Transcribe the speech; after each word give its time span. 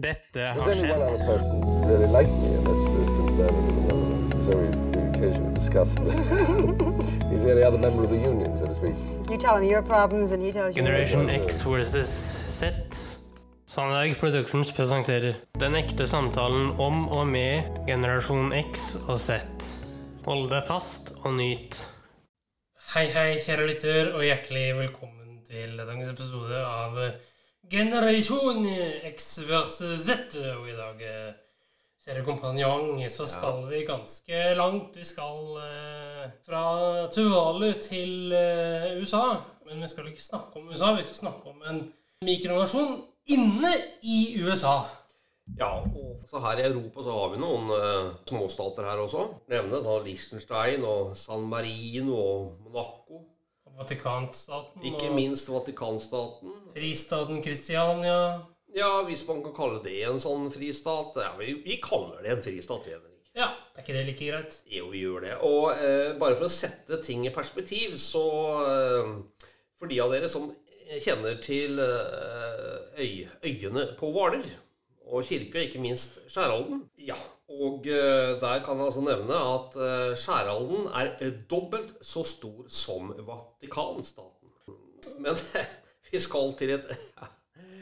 Dette 0.00 0.44
har 0.56 0.72
skjedd. 0.72 0.90
other 0.96 1.18
person 1.26 1.60
really 1.88 2.06
like 2.06 2.30
me, 2.40 2.54
and 2.56 2.66
that's 2.66 2.86
Prince 3.14 3.32
Bernhard 3.38 3.68
of 3.68 3.74
the 3.76 3.82
Netherlands. 3.88 4.46
So 4.46 4.52
we, 4.56 4.68
we 4.94 5.08
occasionally 5.08 5.54
discuss. 5.54 5.90
He's 7.30 7.42
the 7.42 7.50
only 7.52 7.64
other 7.64 7.78
member 7.78 8.04
of 8.04 8.10
the 8.10 8.22
union, 8.32 8.56
so 8.56 8.66
to 8.66 8.74
speak. 8.74 8.94
You 9.30 9.36
tell 9.36 9.56
him 9.58 9.64
your 9.64 9.82
problems 9.82 10.32
and 10.32 10.42
he 10.42 10.52
tells 10.52 10.76
you 10.76 10.82
Generation 10.82 11.28
X 11.28 11.62
versus 11.62 12.08
Z. 12.48 12.72
Sandberg 13.66 14.16
Productions 14.18 14.72
presenterer 14.72 15.34
Den 15.58 15.76
ekte 15.78 16.06
samtalen 16.06 16.72
om 16.80 17.08
og 17.08 17.26
med 17.26 17.84
generasjon 17.86 18.54
X 18.72 18.96
og 19.06 19.18
Z. 19.18 19.36
Hold 20.24 20.48
deg 20.50 20.64
fast 20.66 21.12
og 21.22 21.36
nyt. 21.36 21.76
Hei, 22.94 23.04
hei, 23.12 23.36
kjære 23.44 23.68
lytter, 23.68 24.14
og 24.16 24.24
hjertelig 24.26 24.64
velkommen 24.80 25.38
til 25.46 25.76
dagens 25.78 26.08
episode 26.10 26.64
av 26.64 26.96
Generasjon 27.70 28.66
X 29.04 29.38
versus 29.46 30.00
Z. 30.00 30.34
Og 30.58 30.66
i 30.68 30.74
dag, 30.74 31.02
eh, 31.06 31.34
kjære 32.02 32.24
kompanjong, 32.26 32.98
så 33.10 33.26
skal 33.30 33.62
vi 33.70 33.84
ganske 33.86 34.40
langt. 34.58 34.96
Vi 34.96 35.04
skal 35.04 35.38
eh, 35.62 36.24
fra 36.46 36.64
Tuvalu 37.14 37.72
til 37.78 38.32
eh, 38.32 38.98
USA. 38.98 39.36
Men 39.66 39.82
vi 39.82 39.88
skal 39.88 40.08
ikke 40.10 40.22
snakke 40.22 40.58
om 40.58 40.68
USA, 40.68 40.94
vi 40.96 41.06
skal 41.06 41.16
snakke 41.16 41.46
om 41.46 41.62
en 41.70 41.92
mikronasjon 42.26 43.04
inne 43.30 43.70
i 44.02 44.42
USA. 44.42 44.80
Ja, 45.58 45.70
og 45.78 46.18
så 46.26 46.42
her 46.42 46.58
i 46.58 46.66
Europa 46.66 47.02
så 47.06 47.14
har 47.14 47.30
vi 47.30 47.38
noen 47.42 47.70
uh, 47.70 48.10
småstater 48.26 48.86
her 48.86 49.02
også. 49.02 49.28
Nevne 49.50 49.78
da 49.82 49.98
Liechtenstein 50.02 50.84
og 50.86 51.14
San 51.18 51.46
Marino 51.50 52.18
og 52.18 52.56
Monaco. 52.66 53.22
Vatikanstaten 53.80 54.84
Ikke 54.84 55.10
minst 55.14 55.48
Vatikanstaten. 55.48 56.52
fristaten 56.74 57.42
Kristiania. 57.42 58.46
Ja, 58.74 59.02
hvis 59.06 59.24
man 59.26 59.42
kan 59.42 59.54
kalle 59.56 59.80
det 59.82 59.96
en 60.06 60.20
sånn 60.22 60.50
fristat. 60.52 61.16
Ja, 61.18 61.32
vi, 61.40 61.54
vi 61.64 61.80
kaller 61.82 62.20
det 62.22 62.36
en 62.36 62.44
fristat, 62.44 62.86
vi, 62.86 62.98
Ja, 63.34 63.48
er 63.74 63.82
ikke 63.82 63.94
det 63.94 64.06
like 64.06 64.26
greit? 64.26 64.56
Jo, 64.70 64.88
vi 64.92 65.02
gjør 65.04 65.24
det. 65.24 65.36
Og 65.46 65.70
eh, 65.72 66.12
bare 66.20 66.36
for 66.38 66.46
å 66.46 66.52
sette 66.52 67.00
ting 67.02 67.24
i 67.26 67.32
perspektiv, 67.34 67.96
så 67.98 68.24
eh, 68.66 69.12
For 69.80 69.88
de 69.90 70.00
av 70.02 70.12
dere 70.12 70.28
som 70.28 70.50
kjenner 71.00 71.38
til 71.42 71.78
eh, 71.80 73.00
øy, 73.00 73.28
øyene 73.46 73.86
på 73.98 74.10
Hvaler, 74.12 74.44
og 75.10 75.24
kirke, 75.26 75.58
og 75.58 75.64
ikke 75.68 75.82
minst 75.82 76.20
Skjæralden. 76.30 76.84
Ja, 77.06 77.18
og 77.50 77.86
eh, 77.86 78.40
der 78.40 78.62
kan 78.64 78.78
jeg 78.78 78.86
altså 78.86 79.02
nevne 79.04 79.36
at 79.54 79.70
Skjæralden 80.18 80.86
er 80.94 81.06
eh, 81.20 81.32
dobbelt 81.50 81.90
så 82.06 82.24
stor 82.26 82.64
som 82.68 83.14
Vatikanstaten. 83.26 84.48
Men 85.18 85.36
vi 86.12 86.20
skal 86.20 86.54
til 86.58 86.70
et 86.76 86.84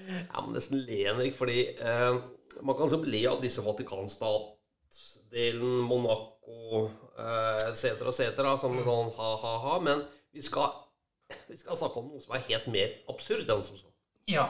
Jeg 0.09 0.41
må 0.41 0.53
nesten 0.55 0.79
le, 0.81 1.05
Henrik, 1.05 1.35
fordi 1.37 1.69
eh, 1.69 2.15
man 2.63 2.77
kan 2.79 2.91
så 2.91 3.03
le 3.05 3.29
av 3.29 3.43
disse 3.43 3.65
Vatikanstatdelen, 3.65 5.79
Monaco 5.89 6.91
eh, 7.19 7.69
etc., 7.69 7.85
etc., 8.09 8.57
som 8.61 8.85
sånn 8.87 9.11
ha-ha-ha, 9.19 9.75
men 9.85 9.99
vi 10.33 10.43
skal, 10.45 10.69
vi 11.51 11.57
skal 11.61 11.77
snakke 11.77 11.99
om 12.01 12.09
noe 12.13 12.23
som 12.25 12.33
er 12.37 12.49
helt 12.49 12.67
mer 12.73 12.89
absurd 13.13 13.47
enn 13.53 13.65
som 13.67 13.77
så. 13.81 13.89
Ja. 14.29 14.47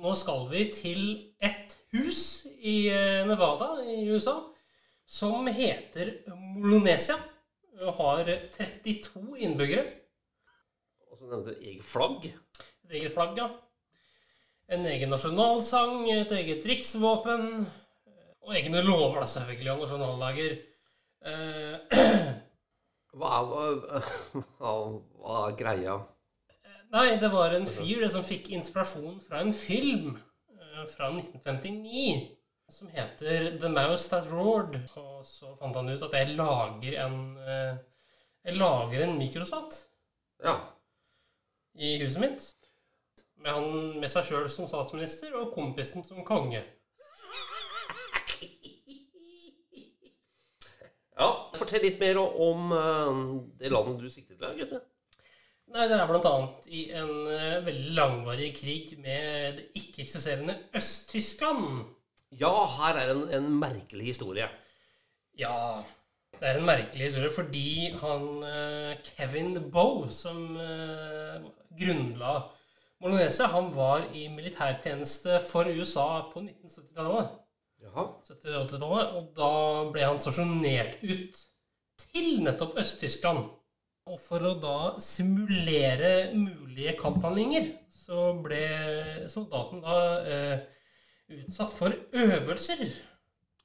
Nå 0.00 0.10
skal 0.16 0.40
vi 0.52 0.60
til 0.72 1.02
et 1.44 1.68
hus 1.94 2.46
i 2.60 2.88
eh, 2.92 3.26
Nevada 3.28 3.74
i 3.84 4.04
USA 4.10 4.36
som 5.10 5.48
heter 5.50 6.20
Molonesia. 6.36 7.16
Og 7.80 7.96
har 7.96 8.28
32 8.52 9.38
innbyggere. 9.40 9.86
Og 11.10 11.18
så 11.18 11.30
nevnte 11.30 11.54
du 11.54 11.64
eget 11.64 11.86
flagg. 11.86 12.26
Et 12.28 12.98
eget 12.98 13.14
flagg, 13.14 13.38
ja. 13.40 13.48
En 14.70 14.84
egen 14.86 15.10
nasjonalsang, 15.10 16.04
et 16.12 16.34
eget 16.36 16.66
riksvåpen. 16.68 17.64
Og 18.44 18.54
egne 18.56 18.84
lover, 18.84 19.22
da, 19.22 19.26
selvfølgelig, 19.32 19.72
og 19.72 19.82
nasjonaldager. 19.86 20.54
Eh, 21.24 21.98
Hva 23.10 23.30
er, 23.40 24.04
hva, 24.60 24.72
hva, 25.18 25.38
er 25.48 25.54
greia? 25.58 25.96
Nei, 26.94 27.16
det 27.18 27.30
var 27.32 27.54
en 27.56 27.66
fyr 27.66 28.04
det 28.04 28.10
som 28.12 28.22
fikk 28.22 28.52
inspirasjon 28.54 29.16
fra 29.24 29.40
en 29.42 29.50
film 29.54 30.12
fra 30.88 31.10
1959 31.12 32.36
som 32.70 32.88
heter 32.94 33.58
The 33.60 33.68
Mouse 33.68 34.08
That 34.10 34.28
Roared. 34.30 34.76
Og 34.96 35.24
så 35.26 35.54
fant 35.58 35.76
han 35.76 35.88
ut 35.90 36.02
at 36.06 36.14
jeg 36.14 36.36
lager 36.38 36.96
en 37.04 37.16
eh, 37.42 37.78
Jeg 38.46 38.56
lager 38.56 39.02
en 39.04 39.18
mikrosat 39.18 39.86
Ja. 40.44 40.54
i 41.74 41.98
huset 42.00 42.20
mitt. 42.22 42.46
Med 43.40 43.52
han 43.52 44.00
med 44.00 44.08
seg 44.12 44.24
sjøl 44.28 44.48
som 44.52 44.68
statsminister 44.68 45.34
og 45.36 45.52
kompisen 45.54 46.04
som 46.04 46.24
konge. 46.24 46.62
ja. 51.18 51.28
Fortell 51.58 51.84
litt 51.84 52.00
mer 52.00 52.20
om 52.22 52.72
eh, 52.72 53.20
det 53.60 53.72
landet 53.72 54.00
du 54.00 54.08
sikter 54.12 54.38
til, 54.40 54.56
gutter. 54.62 54.86
Nei, 55.70 55.86
det 55.86 55.96
er 56.00 56.08
bl.a. 56.10 56.34
i 56.74 56.80
en 56.98 57.10
uh, 57.30 57.60
veldig 57.62 57.94
langvarig 57.94 58.50
krig 58.56 58.96
med 58.98 59.58
det 59.58 59.66
ikke-eksisterende 59.78 60.56
Øst-Tyskland. 60.74 61.84
Ja, 62.40 62.50
her 62.78 62.98
er 62.98 63.12
en, 63.14 63.22
en 63.34 63.46
merkelig 63.60 64.08
historie. 64.12 64.48
Ja, 65.38 65.54
det 66.40 66.48
er 66.48 66.58
en 66.58 66.66
merkelig 66.66 67.06
historie 67.10 67.30
fordi 67.34 67.92
han 68.00 68.26
uh, 68.42 68.96
Kevin 69.12 69.54
Boe, 69.70 70.08
som 70.14 70.56
uh, 70.58 71.38
grunnla 71.78 72.34
Molonesia, 73.00 73.46
han 73.48 73.70
var 73.72 74.10
i 74.12 74.26
militærtjeneste 74.28 75.38
for 75.40 75.70
USA 75.70 76.08
på 76.32 76.42
1970-tallet. 76.42 77.30
Jaha. 77.80 78.04
70-80-tallet, 78.26 79.14
og 79.16 79.30
da 79.38 79.52
ble 79.94 80.02
han 80.04 80.20
stasjonert 80.20 80.98
ut 81.06 81.40
til 82.02 82.42
nettopp 82.44 82.76
Øst-Tyskland. 82.82 83.46
Og 84.10 84.18
for 84.18 84.42
å 84.42 84.56
da 84.58 84.76
simulere 85.02 86.32
mulige 86.34 86.96
kamphandlinger, 86.98 87.68
så 87.94 88.32
ble 88.42 88.64
soldaten 89.30 89.82
da 89.84 89.96
eh, 90.26 90.62
utsatt 91.36 91.74
for 91.76 91.94
øvelser. 92.18 92.82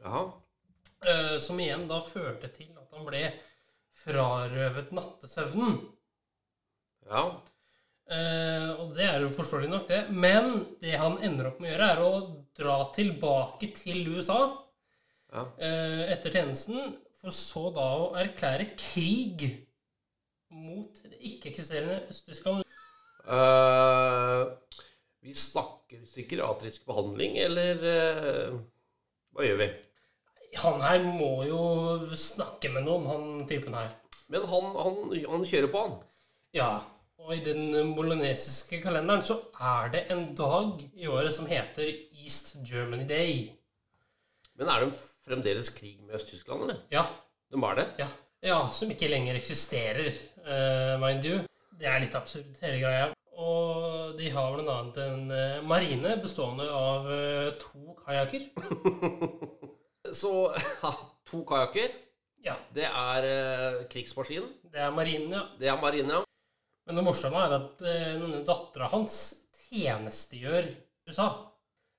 Jaha. 0.03 0.21
Eh, 1.05 1.35
som 1.41 1.59
igjen 1.61 1.87
da 1.89 1.97
førte 2.03 2.51
til 2.53 2.69
at 2.77 2.93
han 2.93 3.07
ble 3.07 3.23
frarøvet 4.03 4.93
nattesøvnen. 4.93 5.79
Ja. 7.09 7.25
Eh, 8.05 8.69
og 8.83 8.93
det 8.97 9.07
er 9.09 9.25
jo 9.25 9.33
forståelig 9.33 9.71
nok, 9.71 9.87
det. 9.89 10.03
Men 10.13 10.51
det 10.81 10.93
han 11.01 11.17
ender 11.25 11.49
opp 11.49 11.61
med 11.61 11.71
å 11.71 11.73
gjøre, 11.73 11.89
er 11.89 12.03
å 12.05 12.13
dra 12.57 12.77
tilbake 12.93 13.71
til 13.77 14.05
USA 14.13 14.39
Ja. 15.33 15.47
eh, 15.57 16.05
etter 16.13 16.37
tjenesten, 16.37 16.99
for 17.17 17.33
så 17.33 17.71
da 17.73 17.85
å 17.97 18.11
erklære 18.21 18.75
krig 18.77 19.47
mot 20.53 21.01
det 21.03 21.17
ikke-eksisterende 21.19 22.01
Øst-Tyskland. 22.09 22.63
Eh, 23.25 24.43
vi 25.25 25.33
snakker 25.33 26.03
psykiatrisk 26.05 26.85
behandling, 26.85 27.37
eller 27.41 27.79
uh, 27.81 28.57
hva 29.33 29.45
gjør 29.47 29.61
vi? 29.63 29.69
Han 30.61 30.83
her 30.83 31.01
må 31.03 31.29
jo 31.49 31.61
snakke 32.19 32.69
med 32.71 32.85
noen, 32.85 33.07
han 33.09 33.47
typen 33.49 33.73
her. 33.73 33.89
Men 34.29 34.45
han, 34.49 34.67
han, 34.77 34.99
han 35.31 35.47
kjører 35.49 35.71
på, 35.73 35.81
han. 35.87 35.95
Ja. 36.55 36.69
Og 37.25 37.33
i 37.33 37.41
den 37.41 37.73
molonesiske 37.95 38.83
kalenderen 38.83 39.23
så 39.25 39.39
er 39.57 39.89
det 39.95 40.03
en 40.13 40.27
dag 40.37 40.83
i 40.93 41.07
året 41.09 41.33
som 41.33 41.49
heter 41.49 41.89
East 42.21 42.53
Germany 42.67 43.07
Day. 43.09 43.47
Men 44.55 44.69
er 44.69 44.85
det 44.85 44.99
fremdeles 45.25 45.73
krig 45.73 46.03
med 46.05 46.19
Øst-Tyskland, 46.19 46.67
eller? 46.67 46.83
Ja, 46.93 47.07
De 47.49 47.57
er 47.57 47.81
det? 47.81 47.87
ja. 48.03 48.07
Ja, 48.45 48.59
som 48.69 48.91
ikke 48.93 49.07
lenger 49.09 49.39
eksisterer, 49.39 50.05
uh, 50.45 50.95
mind 51.01 51.25
you. 51.25 51.37
Det 51.79 51.87
er 51.89 52.03
litt 52.03 52.13
absurd, 52.15 52.51
hele 52.61 52.77
greia. 52.77 53.07
Og 53.41 54.13
de 54.19 54.29
har 54.31 54.53
blant 54.53 54.69
annet 54.71 54.99
en 55.03 55.31
eh, 55.35 55.63
marine 55.67 56.13
bestående 56.23 56.69
av 56.71 57.09
eh, 57.11 57.49
to 57.59 57.95
kajakker. 57.99 58.45
Så 60.21 60.31
to 61.27 61.41
kajakker. 61.49 61.97
Ja, 62.45 62.53
Det 62.71 62.85
er 62.87 63.27
krigsmaskinen. 63.91 64.53
det 64.71 64.79
er 64.85 64.95
marinen, 64.95 65.35
ja. 65.35 65.43
Det 65.59 65.67
er 65.67 65.81
marine, 65.81 66.21
ja. 66.21 66.23
Men 66.87 67.01
det 67.01 67.05
morsomme 67.09 67.43
er 67.43 67.57
at 67.57 67.83
denne 67.83 68.39
dattera 68.47 68.87
hans 68.93 69.17
tjenestegjør 69.65 70.69
USA. 71.09 71.27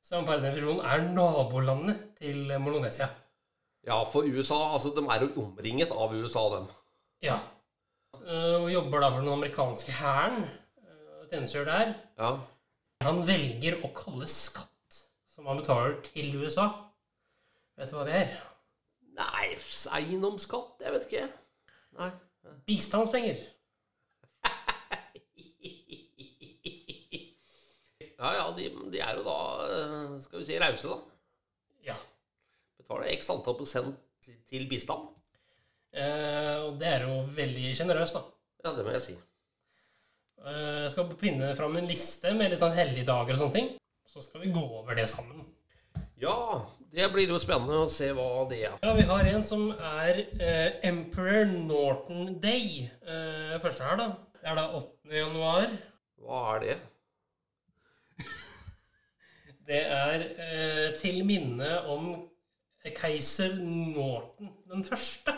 Som 0.07 0.25
per 0.25 0.41
definisjon 0.41 0.81
er 0.87 1.05
nabolandet 1.11 2.15
til 2.23 2.57
Molonesia. 2.63 3.11
Ja, 3.87 4.01
for 4.11 4.27
USA 4.27 4.57
Altså, 4.75 4.91
de 4.97 5.05
er 5.07 5.23
jo 5.23 5.43
omringet 5.45 5.93
av 5.95 6.15
USA, 6.15 6.43
dem. 6.57 6.67
Ja. 7.23 7.37
Eh, 8.27 8.57
Og 8.63 8.71
jobber 8.73 9.01
da 9.05 9.11
for 9.15 9.21
den 9.23 9.33
amerikanske 9.33 9.93
hæren. 10.01 10.43
eh, 10.83 11.27
Tjenestegjør 11.31 11.65
der. 11.71 11.95
Ja. 12.19 12.33
Han 13.07 13.21
velger 13.29 13.79
å 13.85 13.93
kalle 13.95 14.27
skatt 14.27 15.01
som 15.31 15.47
han 15.47 15.59
betaler 15.61 16.01
til 16.03 16.35
USA. 16.41 16.67
Vet 17.77 17.91
du 17.93 17.97
hva 17.99 18.05
det 18.09 18.15
er? 18.25 18.31
Nei, 19.17 19.51
eiendomsskatt? 20.01 20.81
Jeg 20.83 20.93
vet 20.97 21.07
ikke. 21.11 21.29
Nei. 22.01 22.11
Bistandspenger. 22.67 23.37
Ja, 28.19 28.31
ja, 28.33 28.45
de, 28.57 28.71
de 28.93 29.01
er 29.05 29.19
jo 29.19 29.25
da 29.27 29.33
eh, 29.69 30.15
Skal 30.17 30.21
skal 30.25 30.41
vi 30.41 30.47
si, 30.49 30.55
rause, 30.61 30.89
da. 30.89 30.97
Ja. 31.91 31.97
Betaler 32.87 33.11
x 33.17 33.31
antall 33.35 33.57
prosent 33.59 33.97
til- 34.47 34.69
bistand. 34.71 35.09
Eh, 35.93 36.57
og 36.67 36.79
det 36.79 36.87
er 36.87 37.03
jo 37.07 37.27
veldig 37.35 37.73
sjenerøst, 37.75 38.15
da. 38.15 38.23
Ja, 38.65 38.73
det 38.77 38.85
må 38.87 38.93
jeg 38.93 39.01
si. 39.03 39.15
Eh, 40.45 40.83
Jeg 40.85 40.91
skal 40.93 41.17
finne 41.19 41.55
fram 41.57 41.77
en 41.77 41.87
liste 41.89 42.33
med 42.35 42.51
litt 42.51 42.61
sånn 42.61 42.75
hellige 42.77 43.05
dager 43.07 43.33
og 43.33 43.39
sånne 43.41 43.53
ting. 43.53 43.69
Så 44.07 44.23
skal 44.23 44.41
vi 44.43 44.53
gå 44.53 44.63
over 44.63 44.95
det 44.95 45.09
sammen. 45.09 45.45
Ja, 46.21 46.65
det 46.93 47.11
blir 47.13 47.27
jo 47.29 47.39
spennende 47.39 47.83
å 47.87 47.91
se 47.91 48.13
hva 48.13 48.47
det 48.49 48.61
er. 48.69 48.77
Ja, 48.83 48.93
vi 48.95 49.03
har 49.03 49.25
en 49.27 49.43
som 49.43 49.71
er 49.73 50.21
eh, 50.41 50.79
Emperor 50.85 51.45
Norton 51.47 52.39
Day. 52.41 52.89
Eh, 53.03 53.59
første 53.59 53.83
her, 53.83 53.97
da. 53.97 54.09
Det 54.37 54.45
er 54.53 54.55
da 54.55 54.69
8. 54.77 55.11
januar. 55.11 55.73
Hva 56.23 56.55
er 56.57 56.61
det? 56.61 56.79
Det 59.67 59.81
er 59.91 60.23
eh, 60.39 60.93
til 60.95 61.25
minne 61.27 61.81
om 61.91 62.29
keiser 62.95 63.57
Norton 63.59 64.53
den 64.71 64.85
første. 64.85 65.35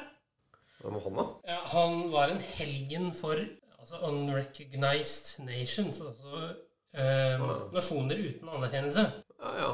Hvem 0.78 0.94
var 0.94 1.00
han, 1.06 1.18
da? 1.18 1.24
Ja, 1.52 1.58
han 1.72 2.12
var 2.12 2.32
en 2.32 2.40
helgen 2.40 3.12
for 3.14 3.40
altså 3.78 3.98
unrecognized 4.06 5.44
nations, 5.44 6.00
altså 6.00 6.42
eh, 6.94 7.46
nasjoner 7.74 8.20
uten 8.28 8.48
anerkjennelse. 8.48 9.04
Ja, 9.40 9.54
ja. 9.62 9.70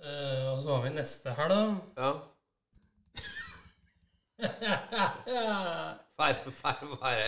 Eh, 0.00 0.52
og 0.52 0.58
så 0.58 0.74
har 0.74 0.82
vi 0.86 0.94
neste 0.96 1.34
her, 1.36 1.48
da. 1.52 1.60
ja. 2.02 2.12
Fær, 6.16 6.34
fær, 6.58 6.80
fær, 7.00 7.18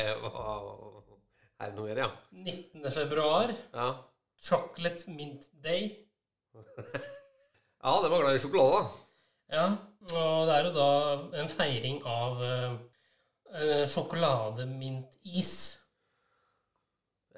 Er 1.58 1.70
det 1.70 1.74
noe 1.76 1.88
mer, 1.88 1.98
ja? 2.00 2.08
19. 2.32 2.84
februar. 2.92 3.52
Ja, 3.74 3.88
Chocolate 4.40 5.10
Mint 5.10 5.48
Day. 5.64 5.88
ja 7.84 7.94
det 8.02 8.10
var 8.12 8.22
glad 8.22 8.36
i 8.36 8.42
sjokolade, 8.42 8.78
da. 8.78 9.07
Ja, 9.48 9.66
og 10.12 10.48
det 10.48 10.54
er 10.54 10.66
jo 10.68 10.72
da 10.76 10.88
en 11.40 11.48
feiring 11.48 12.02
av 12.08 12.40
uh, 12.42 12.74
eh, 13.56 13.84
sjokolademintis. 13.88 15.52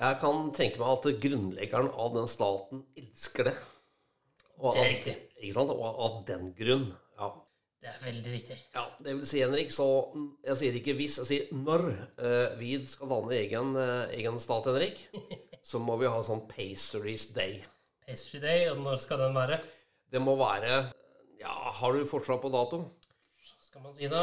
Jeg 0.01 0.17
kan 0.23 0.49
tenke 0.57 0.81
meg 0.81 0.91
at 0.97 1.21
grunnleggeren 1.23 1.91
av 1.93 2.17
den 2.17 2.27
staten 2.31 2.83
elsker 2.99 3.51
det. 3.51 3.55
Og 4.59 4.75
Det 4.75 4.81
er 4.81 4.85
at- 4.85 4.93
riktig. 4.97 5.17
Ikke 5.41 5.55
sant? 5.57 5.71
Og 5.71 6.03
av 6.07 6.19
den 6.29 6.53
grunn. 6.57 6.91
Ja. 7.21 7.31
Det 7.81 7.89
er 7.89 8.01
veldig 8.05 8.33
riktig. 8.33 8.59
ja. 8.75 8.85
Det 8.99 9.15
vil 9.17 9.27
si, 9.27 9.39
Henrik, 9.41 9.71
så 9.73 9.87
Jeg 10.45 10.57
sier 10.57 10.75
ikke 10.77 10.95
hvis, 10.99 11.17
jeg 11.19 11.27
sier 11.27 11.55
når 11.55 11.87
uh, 12.21 12.59
vi 12.59 12.75
skal 12.85 13.09
danne 13.09 13.33
egen, 13.39 13.77
uh, 13.77 14.11
egen 14.13 14.39
stat, 14.39 14.67
Henrik, 14.69 15.07
så 15.71 15.79
må 15.79 15.97
vi 15.97 16.11
ha 16.11 16.23
sånn 16.23 16.49
Pastries 16.49 17.31
Day. 17.33 17.63
Pastry 18.07 18.41
Day, 18.41 18.69
og 18.69 18.83
når 18.85 19.01
skal 19.01 19.19
den 19.19 19.35
være? 19.35 19.61
Det 20.11 20.21
må 20.21 20.35
være 20.37 20.91
Ja, 21.41 21.73
har 21.75 21.93
du 21.93 22.07
forslag 22.09 22.43
på 22.43 22.51
dato? 22.53 22.83
Skal 23.65 23.83
man 23.83 23.95
si 23.97 24.09
da 24.13 24.23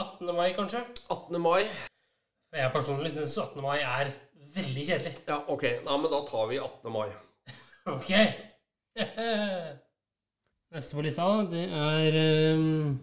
18. 0.00 0.30
mai, 0.36 0.52
kanskje? 0.56 0.80
18. 1.12 1.36
mai? 1.42 1.66
Jeg 2.56 2.72
personlig 2.72 3.12
syns 3.12 3.36
18. 3.38 3.60
mai 3.62 3.82
er 3.84 4.08
veldig 4.54 4.86
kjedelig. 4.88 5.12
Ja, 5.28 5.42
ok. 5.52 5.66
Nei, 5.84 5.98
men 6.00 6.10
da 6.12 6.22
tar 6.28 6.48
vi 6.50 6.60
18. 6.62 6.92
mai. 6.94 7.10
Ok. 7.90 8.10
Neste 10.70 10.94
på 10.96 11.02
lista, 11.02 11.26
det 11.50 11.62
er 11.74 12.18
um, 12.54 12.98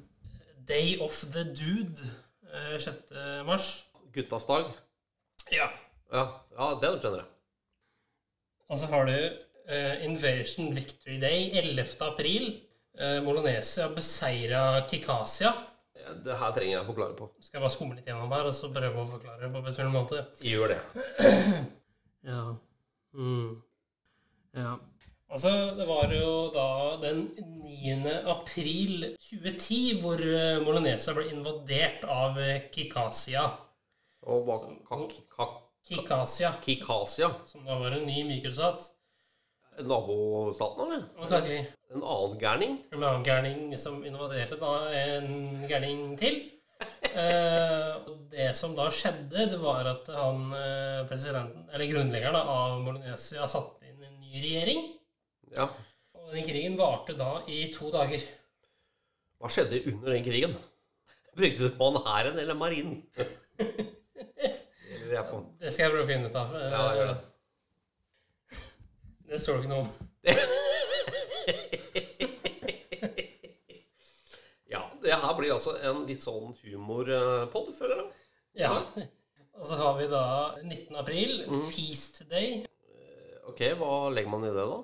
Day 0.69 0.97
of 1.01 1.17
the 1.33 1.43
Dude. 1.49 2.05
eh, 2.53 2.77
6. 2.79 3.13
mars. 3.45 3.65
Guttas 4.13 4.45
dag? 4.47 4.69
Ja. 5.51 5.67
Ja, 6.13 6.23
ja 6.53 6.69
den 6.81 7.01
skjønner 7.01 7.23
jeg. 7.23 7.29
Og 8.69 8.77
så 8.79 8.87
har 8.91 9.09
du 9.09 9.17
eh, 9.67 10.05
Invasion 10.05 10.73
Victory 10.75 11.17
Day 11.21 11.51
11. 11.59 11.95
april. 12.07 12.47
Uh, 12.97 13.19
Molonesia 13.21 13.91
beseira 13.93 14.81
Kikasia. 14.89 15.51
Ja, 15.93 16.13
Det 16.25 16.37
her 16.39 16.53
trenger 16.55 16.71
jeg 16.71 16.81
å 16.81 16.87
forklare 16.87 17.13
på. 17.19 17.27
Skal 17.37 17.59
jeg 17.59 17.63
bare 17.67 17.73
skumme 17.75 17.97
litt 17.97 18.07
gjennom 18.09 18.31
her 18.33 18.47
og 18.49 18.55
så 18.57 18.71
prøve 18.73 19.03
å 19.03 19.09
forklare 19.11 19.51
på 19.53 19.61
best 19.67 19.81
mulig 19.83 19.93
måte. 19.93 20.23
Gjør 20.41 20.73
det. 20.73 20.79
Ja. 22.27 22.41
Mm. 23.15 23.61
Ja. 24.57 24.71
Altså, 25.29 25.51
det 25.77 25.85
var 25.87 26.11
jo 26.11 26.31
da 26.51 26.65
den 26.99 27.21
9. 27.37 28.01
april 28.33 29.05
2010 29.21 30.01
hvor 30.01 30.19
eh, 30.25 30.57
Molonesia 30.65 31.13
ble 31.15 31.29
invadert 31.31 32.03
av 32.11 32.41
Kikasia. 32.73 33.45
Og 34.27 34.49
hva 34.49 34.57
Kikasia, 35.87 36.51
Kikasia? 36.65 37.29
som 37.47 37.63
da 37.63 37.77
var 37.79 37.95
en 37.95 38.07
ny 38.09 38.25
mikrostat. 38.27 38.89
Nabostaten, 39.77 40.83
eller? 40.87 41.03
Antagelig 41.21 41.59
En 41.93 42.01
annen 42.03 42.37
gærning? 42.41 42.77
en 42.91 43.03
annen 43.03 43.23
gærning 43.25 43.77
som 43.79 43.99
invaderte 44.05 44.57
da 44.59 44.71
en 44.97 45.65
gærning 45.69 46.15
til. 46.19 46.39
Eh, 47.17 47.93
og 48.05 48.27
det 48.29 48.51
som 48.53 48.75
da 48.77 48.83
skjedde, 48.93 49.47
det 49.49 49.57
var 49.57 49.87
at 49.89 50.05
han 50.13 50.51
eh, 50.53 50.99
presidenten, 51.09 51.63
eller 51.73 51.89
grunnleggeren 51.89 52.35
da, 52.35 52.43
av 52.45 52.75
Molonesia 52.85 53.47
satte 53.49 53.87
inn 53.89 54.03
en 54.05 54.19
ny 54.21 54.35
regjering. 54.43 54.83
Ja. 55.55 55.65
Og 56.13 56.35
den 56.35 56.45
krigen 56.45 56.77
varte 56.77 57.15
da 57.17 57.31
i 57.49 57.63
to 57.73 57.89
dager. 57.89 58.21
Hva 59.41 59.49
skjedde 59.49 59.81
under 59.89 60.13
den 60.13 60.27
krigen? 60.27 60.53
Brukte 61.37 61.71
man 61.79 61.97
hæren 62.05 62.37
eller 62.43 62.59
marinen? 62.59 63.01
Det 65.07 65.71
skal 65.71 65.87
jeg 65.87 65.91
prøve 65.93 66.03
å 66.03 66.07
finne 66.09 66.29
ut 66.29 66.37
av. 66.37 66.53
Ja, 66.53 66.69
Ja, 66.69 66.85
gjør 66.99 67.11
det. 67.13 67.17
Det 69.27 69.39
står 69.43 69.57
det 69.57 69.65
ikke 69.65 69.73
noe 69.75 69.83
om. 69.83 69.91
Ja, 74.67 74.81
det 74.99 75.15
her 75.15 75.35
blir 75.37 75.53
altså 75.55 75.77
en 75.79 76.01
litt 76.09 76.23
sånn 76.25 76.51
humorpod, 76.59 77.69
føler 77.77 78.01
jeg. 78.01 78.07
Ja. 78.65 78.73
Og 79.57 79.65
så 79.69 79.77
har 79.79 79.93
vi 79.97 80.09
da 80.11 80.23
19. 80.59 80.97
april, 80.99 81.45
mm. 81.47 81.69
Feast 81.71 82.25
Day. 82.29 82.65
Ok, 83.47 83.63
hva 83.79 84.09
legger 84.11 84.33
man 84.33 84.43
i 84.43 84.51
det, 84.51 84.65
da? 84.67 84.81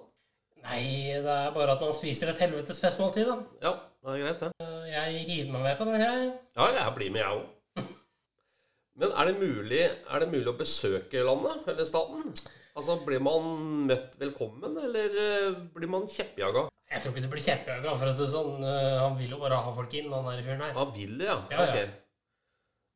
Nei, 0.64 0.84
det 1.20 1.34
er 1.34 1.52
bare 1.52 1.76
at 1.76 1.84
man 1.84 1.92
spiser 1.96 2.32
et 2.32 2.40
helvetes 2.40 2.80
festmåltid, 2.80 3.28
da. 3.28 3.36
Ja, 3.66 3.74
det 4.00 4.14
er 4.14 4.24
greit, 4.24 4.46
det. 4.46 4.72
Jeg 4.88 5.26
hiver 5.28 5.52
meg 5.58 5.68
med 5.68 5.78
på 5.82 5.90
den 5.90 6.00
her. 6.00 6.24
Ja, 6.56 6.70
jeg 6.80 6.96
blir 6.96 7.12
med, 7.12 7.26
jeg 7.26 7.42
òg. 7.42 7.84
Men 9.04 9.12
er 9.12 9.30
det, 9.30 9.36
mulig, 9.42 9.84
er 9.84 10.24
det 10.24 10.32
mulig 10.32 10.48
å 10.54 10.58
besøke 10.58 11.26
landet, 11.28 11.68
eller 11.74 11.90
staten? 11.90 12.32
Altså, 12.74 12.96
Blir 13.06 13.22
man 13.22 13.44
møtt 13.90 14.16
velkommen, 14.22 14.78
eller 14.82 15.18
eh, 15.24 15.58
blir 15.76 15.92
man 15.92 16.08
kjeppjaga? 16.10 16.66
Jeg 16.94 17.02
tror 17.04 17.14
ikke 17.14 17.24
det 17.26 17.32
blir 17.34 17.46
kjeppjaga. 17.46 17.94
for 18.00 18.10
å 18.10 18.14
si 18.18 18.30
sånn. 18.32 18.56
Eh, 18.66 18.96
Han 19.02 19.18
vil 19.20 19.36
jo 19.36 19.42
bare 19.42 19.60
ha 19.66 19.74
folk 19.76 19.94
inn, 20.00 20.10
han 20.14 20.26
der 20.26 20.42
fyren 20.46 20.64
her. 20.66 20.74
Han 20.78 20.94
vil 20.96 21.14
det, 21.22 21.28
ja. 21.30 21.38
Ja, 21.54 21.68
ja. 21.68 21.84
Ok. 21.84 22.00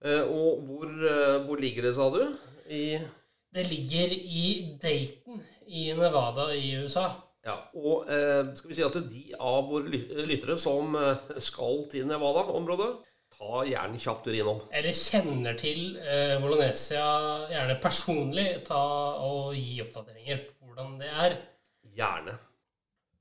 Eh, 0.07 0.24
og 0.34 0.65
hvor, 0.69 0.91
hvor 1.46 1.62
ligger 1.62 1.88
det, 1.88 1.93
sa 1.98 2.10
du? 2.13 2.24
I 2.69 2.98
Det 3.53 3.63
ligger 3.69 4.12
i 4.17 4.43
Dayton 4.81 5.39
i 5.67 5.88
Nevada 5.98 6.50
i 6.53 6.74
USA. 6.81 7.07
Ja, 7.48 7.55
og 7.79 8.10
skal 8.57 8.67
vi 8.69 8.75
si 8.75 8.84
at 8.84 8.98
de 9.07 9.22
av 9.39 9.69
våre 9.69 9.88
lyttere 10.27 10.57
som 10.60 10.91
skal 11.39 11.86
til 11.93 12.03
Nevada-området, 12.10 12.89
ta 13.38 13.63
gjerne 13.70 14.00
kjapt 14.01 14.24
tur 14.25 14.34
innom. 14.38 14.62
Eller 14.74 14.96
kjenner 14.98 15.58
til 15.60 15.98
eh, 16.01 16.36
Bolognesia, 16.41 17.06
gjerne 17.51 17.77
personlig, 17.84 18.48
ta 18.67 18.82
og 19.24 19.53
gi 19.58 19.77
oppdateringer 19.86 20.44
på 20.50 20.72
hvordan 20.72 20.96
det 21.01 21.12
er. 21.27 21.38
Gjerne. 21.98 22.38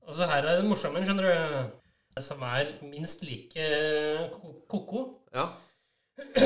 Og 0.07 0.15
så 0.15 0.27
her 0.29 0.45
er 0.47 0.61
det 0.61 0.67
morsomme, 0.69 1.01
skjønner 1.05 1.27
du, 1.27 2.21
som 2.23 2.41
er 2.47 2.69
minst 2.87 3.21
like 3.27 3.67
ko- 4.33 4.55
ko-ko. 4.71 5.01
Ja. 5.35 5.47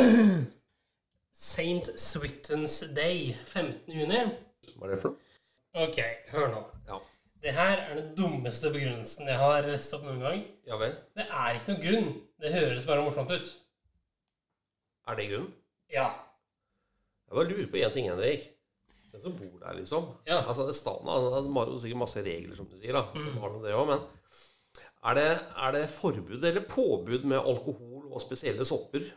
St. 1.42 1.94
Switten's 1.98 2.82
Day, 2.96 3.34
15. 3.46 3.88
juni. 3.88 4.20
Hva 4.76 4.88
er 4.88 4.92
det 4.96 5.00
for 5.02 5.14
noe? 5.16 5.28
Ok, 5.88 5.98
hør 6.34 6.50
nå. 6.52 6.62
Ja. 6.90 6.98
Det 7.42 7.54
her 7.56 7.80
er 7.88 7.96
den 7.98 8.12
dummeste 8.18 8.70
begrunnelsen 8.74 9.30
jeg 9.32 9.40
har 9.40 9.64
lest 9.66 9.94
opp 9.98 10.04
noen 10.06 10.20
gang. 10.22 10.42
Ja 10.68 10.78
vel. 10.78 10.92
Det 11.18 11.26
er 11.26 11.56
ikke 11.58 11.72
noe 11.74 11.82
grunn. 11.86 12.10
Det 12.44 12.52
høres 12.54 12.86
bare 12.90 13.06
morsomt 13.06 13.32
ut. 13.34 13.50
Er 15.12 15.20
det 15.20 15.28
grunnen? 15.32 15.52
Ja. 15.92 16.08
Jeg 17.28 17.36
bare 17.36 17.50
lurer 17.50 17.70
på 17.72 17.80
én 17.82 17.94
ting, 17.94 18.08
Henrik. 18.12 18.50
Den 19.12 19.22
som 19.26 19.36
bor 19.36 19.60
der, 19.60 19.76
liksom. 19.76 20.08
Ja. 20.28 20.40
Altså, 20.48 20.70
Staten 20.76 21.08
har 21.12 21.26
har 21.36 21.72
jo 21.72 21.78
sikkert 21.84 22.00
masse 22.00 22.24
regler, 22.24 22.56
som 22.56 22.70
du 22.72 22.78
sier. 22.80 22.96
da. 22.96 23.04
De 23.16 23.40
har 23.44 23.56
det 23.60 23.74
også, 23.76 23.86
men 23.92 24.02
er 25.04 25.18
det, 25.18 25.30
er 25.66 25.72
det 25.76 25.90
forbud 25.90 26.46
eller 26.46 26.64
påbud 26.70 27.26
med 27.28 27.38
alkohol 27.40 28.06
og 28.12 28.22
spesielle 28.24 28.66
sopper? 28.66 29.10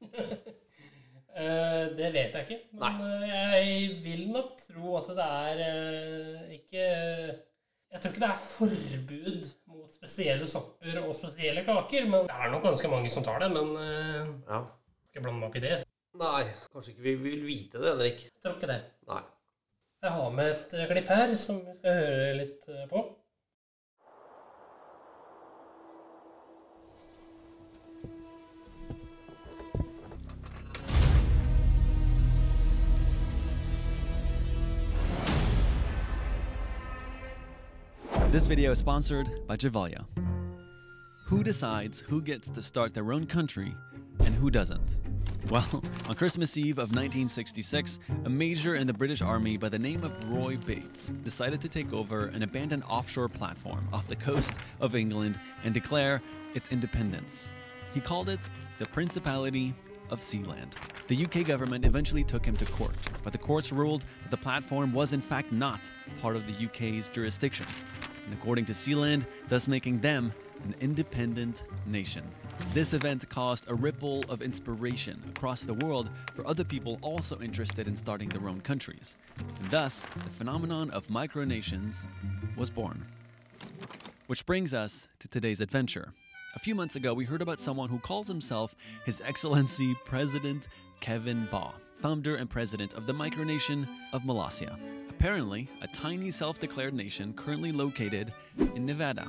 Eh, 1.40 1.84
det 1.96 2.08
vet 2.10 2.34
jeg 2.34 2.42
ikke. 2.42 2.56
Men 2.74 2.96
Nei. 2.98 3.28
jeg 3.30 3.90
vil 4.02 4.24
nok 4.34 4.48
tro 4.58 4.96
at 4.98 5.06
det 5.14 5.26
er 5.26 5.60
eh, 5.62 6.40
ikke 6.56 6.82
Jeg 6.82 8.00
tror 8.02 8.10
ikke 8.10 8.22
det 8.24 8.28
er 8.28 8.42
forbud 8.42 9.46
mot 9.70 9.92
spesielle 9.94 10.48
sopper 10.50 10.98
og 11.04 11.14
spesielle 11.14 11.62
kaker. 11.64 12.08
Men 12.10 12.26
det 12.26 12.34
er 12.34 12.50
nok 12.50 12.66
ganske 12.66 12.90
mange 12.92 13.12
som 13.14 13.24
tar 13.24 13.38
det. 13.44 13.50
Men 13.54 13.70
Ja. 14.50 14.60
Ikke 15.10 15.24
blande 15.24 15.40
meg 15.40 15.48
opp 15.48 15.56
i 15.58 15.64
det. 15.64 15.76
Nei, 16.20 16.42
kanskje 16.72 16.92
ikke 16.94 17.02
vi 17.06 17.14
vil 17.24 17.46
vite 17.46 17.80
det, 17.82 17.90
Henrik. 17.92 18.26
Jeg 18.28 18.42
tror 18.42 18.58
ikke 18.58 18.70
det. 18.70 18.82
Nei. 19.10 19.22
Jeg 20.02 20.12
har 20.16 20.30
med 20.30 20.50
et 20.50 20.74
eh, 20.78 20.86
klipp 20.90 21.08
her 21.12 21.34
som 21.36 21.58
vi 21.66 21.74
skal 21.76 21.98
høre 21.98 22.36
litt 22.38 22.68
eh, 22.70 22.86
på. 22.90 23.02
This 38.30 38.46
video 38.46 38.70
is 38.70 38.78
sponsored 38.78 39.28
by 39.48 39.56
Javalia. 39.56 40.06
Who 41.26 41.42
decides 41.42 41.98
who 41.98 42.22
gets 42.22 42.48
to 42.50 42.62
start 42.62 42.94
their 42.94 43.12
own 43.12 43.26
country 43.26 43.74
and 44.24 44.34
who 44.34 44.50
doesn't? 44.50 44.96
Well, 45.50 45.66
on 46.08 46.14
Christmas 46.14 46.56
Eve 46.56 46.78
of 46.78 46.94
1966, 46.94 47.98
a 48.24 48.28
major 48.28 48.74
in 48.74 48.86
the 48.86 48.92
British 48.92 49.22
Army 49.22 49.56
by 49.56 49.68
the 49.68 49.78
name 49.78 50.02
of 50.04 50.30
Roy 50.30 50.56
Bates 50.58 51.10
decided 51.24 51.60
to 51.62 51.68
take 51.68 51.92
over 51.92 52.26
an 52.26 52.42
abandoned 52.42 52.84
offshore 52.88 53.28
platform 53.28 53.88
off 53.92 54.06
the 54.06 54.16
coast 54.16 54.52
of 54.80 54.94
England 54.94 55.38
and 55.64 55.74
declare 55.74 56.22
its 56.54 56.70
independence. 56.70 57.46
He 57.92 58.00
called 58.00 58.28
it 58.28 58.40
the 58.78 58.86
Principality 58.86 59.74
of 60.10 60.20
Sealand. 60.20 60.72
The 61.08 61.24
UK 61.24 61.46
government 61.46 61.84
eventually 61.84 62.24
took 62.24 62.44
him 62.44 62.56
to 62.56 62.64
court, 62.66 62.94
but 63.24 63.32
the 63.32 63.38
courts 63.38 63.72
ruled 63.72 64.04
that 64.22 64.30
the 64.30 64.36
platform 64.36 64.92
was 64.92 65.12
in 65.12 65.20
fact 65.20 65.52
not 65.52 65.80
part 66.20 66.36
of 66.36 66.46
the 66.46 66.66
UK's 66.66 67.08
jurisdiction, 67.08 67.66
and 68.24 68.34
according 68.34 68.64
to 68.66 68.72
Sealand, 68.72 69.24
thus 69.48 69.66
making 69.66 70.00
them 70.00 70.32
an 70.64 70.74
independent 70.80 71.64
nation. 71.86 72.22
This 72.72 72.94
event 72.94 73.28
caused 73.28 73.68
a 73.68 73.74
ripple 73.74 74.24
of 74.28 74.42
inspiration 74.42 75.20
across 75.34 75.62
the 75.62 75.74
world 75.74 76.08
for 76.34 76.46
other 76.46 76.62
people 76.62 76.98
also 77.02 77.40
interested 77.40 77.88
in 77.88 77.96
starting 77.96 78.28
their 78.28 78.48
own 78.48 78.60
countries. 78.60 79.16
And 79.60 79.70
thus, 79.70 80.02
the 80.24 80.30
phenomenon 80.30 80.90
of 80.90 81.08
micronations 81.08 82.04
was 82.56 82.70
born. 82.70 83.04
Which 84.28 84.46
brings 84.46 84.72
us 84.72 85.08
to 85.18 85.26
today's 85.26 85.60
adventure. 85.60 86.12
A 86.54 86.60
few 86.60 86.76
months 86.76 86.94
ago, 86.94 87.12
we 87.12 87.24
heard 87.24 87.42
about 87.42 87.58
someone 87.58 87.88
who 87.88 87.98
calls 87.98 88.28
himself 88.28 88.76
His 89.04 89.20
Excellency 89.24 89.96
President 90.04 90.68
Kevin 91.00 91.48
Baugh, 91.50 91.74
founder 92.00 92.36
and 92.36 92.48
president 92.48 92.94
of 92.94 93.06
the 93.06 93.12
micronation 93.12 93.88
of 94.12 94.22
Molossia. 94.22 94.78
Apparently, 95.08 95.68
a 95.82 95.86
tiny 95.88 96.30
self 96.30 96.58
declared 96.58 96.94
nation 96.94 97.32
currently 97.34 97.72
located 97.72 98.32
in 98.74 98.86
Nevada. 98.86 99.28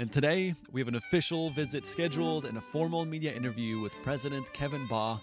And 0.00 0.10
today, 0.10 0.56
we 0.72 0.80
have 0.80 0.88
an 0.88 0.96
official 0.96 1.50
visit 1.50 1.86
scheduled 1.86 2.46
and 2.46 2.58
a 2.58 2.60
formal 2.60 3.04
media 3.04 3.32
interview 3.32 3.78
with 3.78 3.92
President 4.02 4.52
Kevin 4.52 4.88
Baugh 4.88 5.20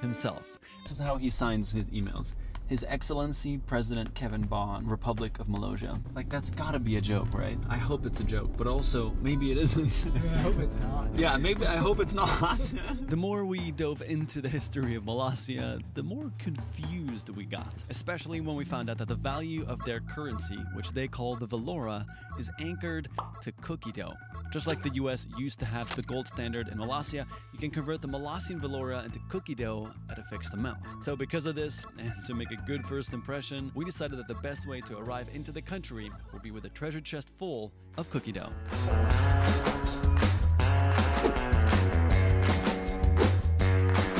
himself. 0.00 0.58
This 0.82 0.92
is 0.92 0.98
how 0.98 1.16
he 1.16 1.28
signs 1.28 1.70
his 1.70 1.84
emails. 1.86 2.28
His 2.66 2.84
Excellency 2.88 3.58
President 3.58 4.14
Kevin 4.14 4.42
Baugh, 4.42 4.80
Republic 4.84 5.38
of 5.38 5.48
Malaysia. 5.48 6.00
Like, 6.14 6.30
that's 6.30 6.48
gotta 6.50 6.78
be 6.78 6.96
a 6.96 7.00
joke, 7.00 7.28
right? 7.34 7.58
I 7.68 7.76
hope 7.76 8.06
it's 8.06 8.20
a 8.20 8.24
joke, 8.24 8.56
but 8.56 8.66
also, 8.66 9.12
maybe 9.20 9.52
it 9.52 9.58
isn't. 9.58 10.06
I 10.34 10.38
hope 10.38 10.58
it's 10.58 10.76
not. 10.76 11.08
Yeah, 11.16 11.36
maybe 11.36 11.66
I 11.66 11.76
hope 11.76 12.00
it's 12.00 12.14
not. 12.14 12.60
the 13.08 13.16
more 13.16 13.44
we 13.44 13.70
dove 13.70 14.02
into 14.02 14.40
the 14.40 14.48
history 14.48 14.94
of 14.94 15.04
Molossia, 15.04 15.80
the 15.94 16.02
more 16.02 16.30
confused 16.38 17.28
we 17.30 17.44
got. 17.44 17.72
Especially 17.90 18.40
when 18.40 18.56
we 18.56 18.64
found 18.64 18.90
out 18.90 18.98
that 18.98 19.08
the 19.08 19.14
value 19.14 19.64
of 19.68 19.84
their 19.84 20.00
currency, 20.00 20.58
which 20.74 20.90
they 20.90 21.06
call 21.06 21.36
the 21.36 21.46
Valora, 21.46 22.04
is 22.38 22.50
anchored 22.58 23.08
to 23.42 23.52
cookie 23.60 23.92
dough. 23.92 24.14
Just 24.54 24.68
like 24.68 24.80
the 24.82 24.94
US 25.02 25.26
used 25.36 25.58
to 25.58 25.66
have 25.66 25.92
the 25.96 26.02
gold 26.02 26.28
standard 26.28 26.68
in 26.68 26.78
Molossia, 26.78 27.26
you 27.52 27.58
can 27.58 27.72
convert 27.72 28.00
the 28.00 28.06
Molossian 28.06 28.60
Valora 28.60 29.04
into 29.04 29.18
cookie 29.28 29.56
dough 29.56 29.90
at 30.08 30.16
a 30.16 30.22
fixed 30.22 30.54
amount. 30.54 30.78
So, 31.02 31.16
because 31.16 31.46
of 31.46 31.56
this, 31.56 31.84
and 31.98 32.12
to 32.24 32.34
make 32.36 32.52
a 32.52 32.56
good 32.64 32.86
first 32.86 33.14
impression, 33.14 33.72
we 33.74 33.84
decided 33.84 34.16
that 34.16 34.28
the 34.28 34.36
best 34.36 34.68
way 34.68 34.80
to 34.82 34.96
arrive 34.96 35.28
into 35.32 35.50
the 35.50 35.60
country 35.60 36.08
would 36.32 36.42
be 36.42 36.52
with 36.52 36.66
a 36.66 36.68
treasure 36.68 37.00
chest 37.00 37.32
full 37.36 37.72
of 37.96 38.08
cookie 38.10 38.30
dough. 38.30 38.52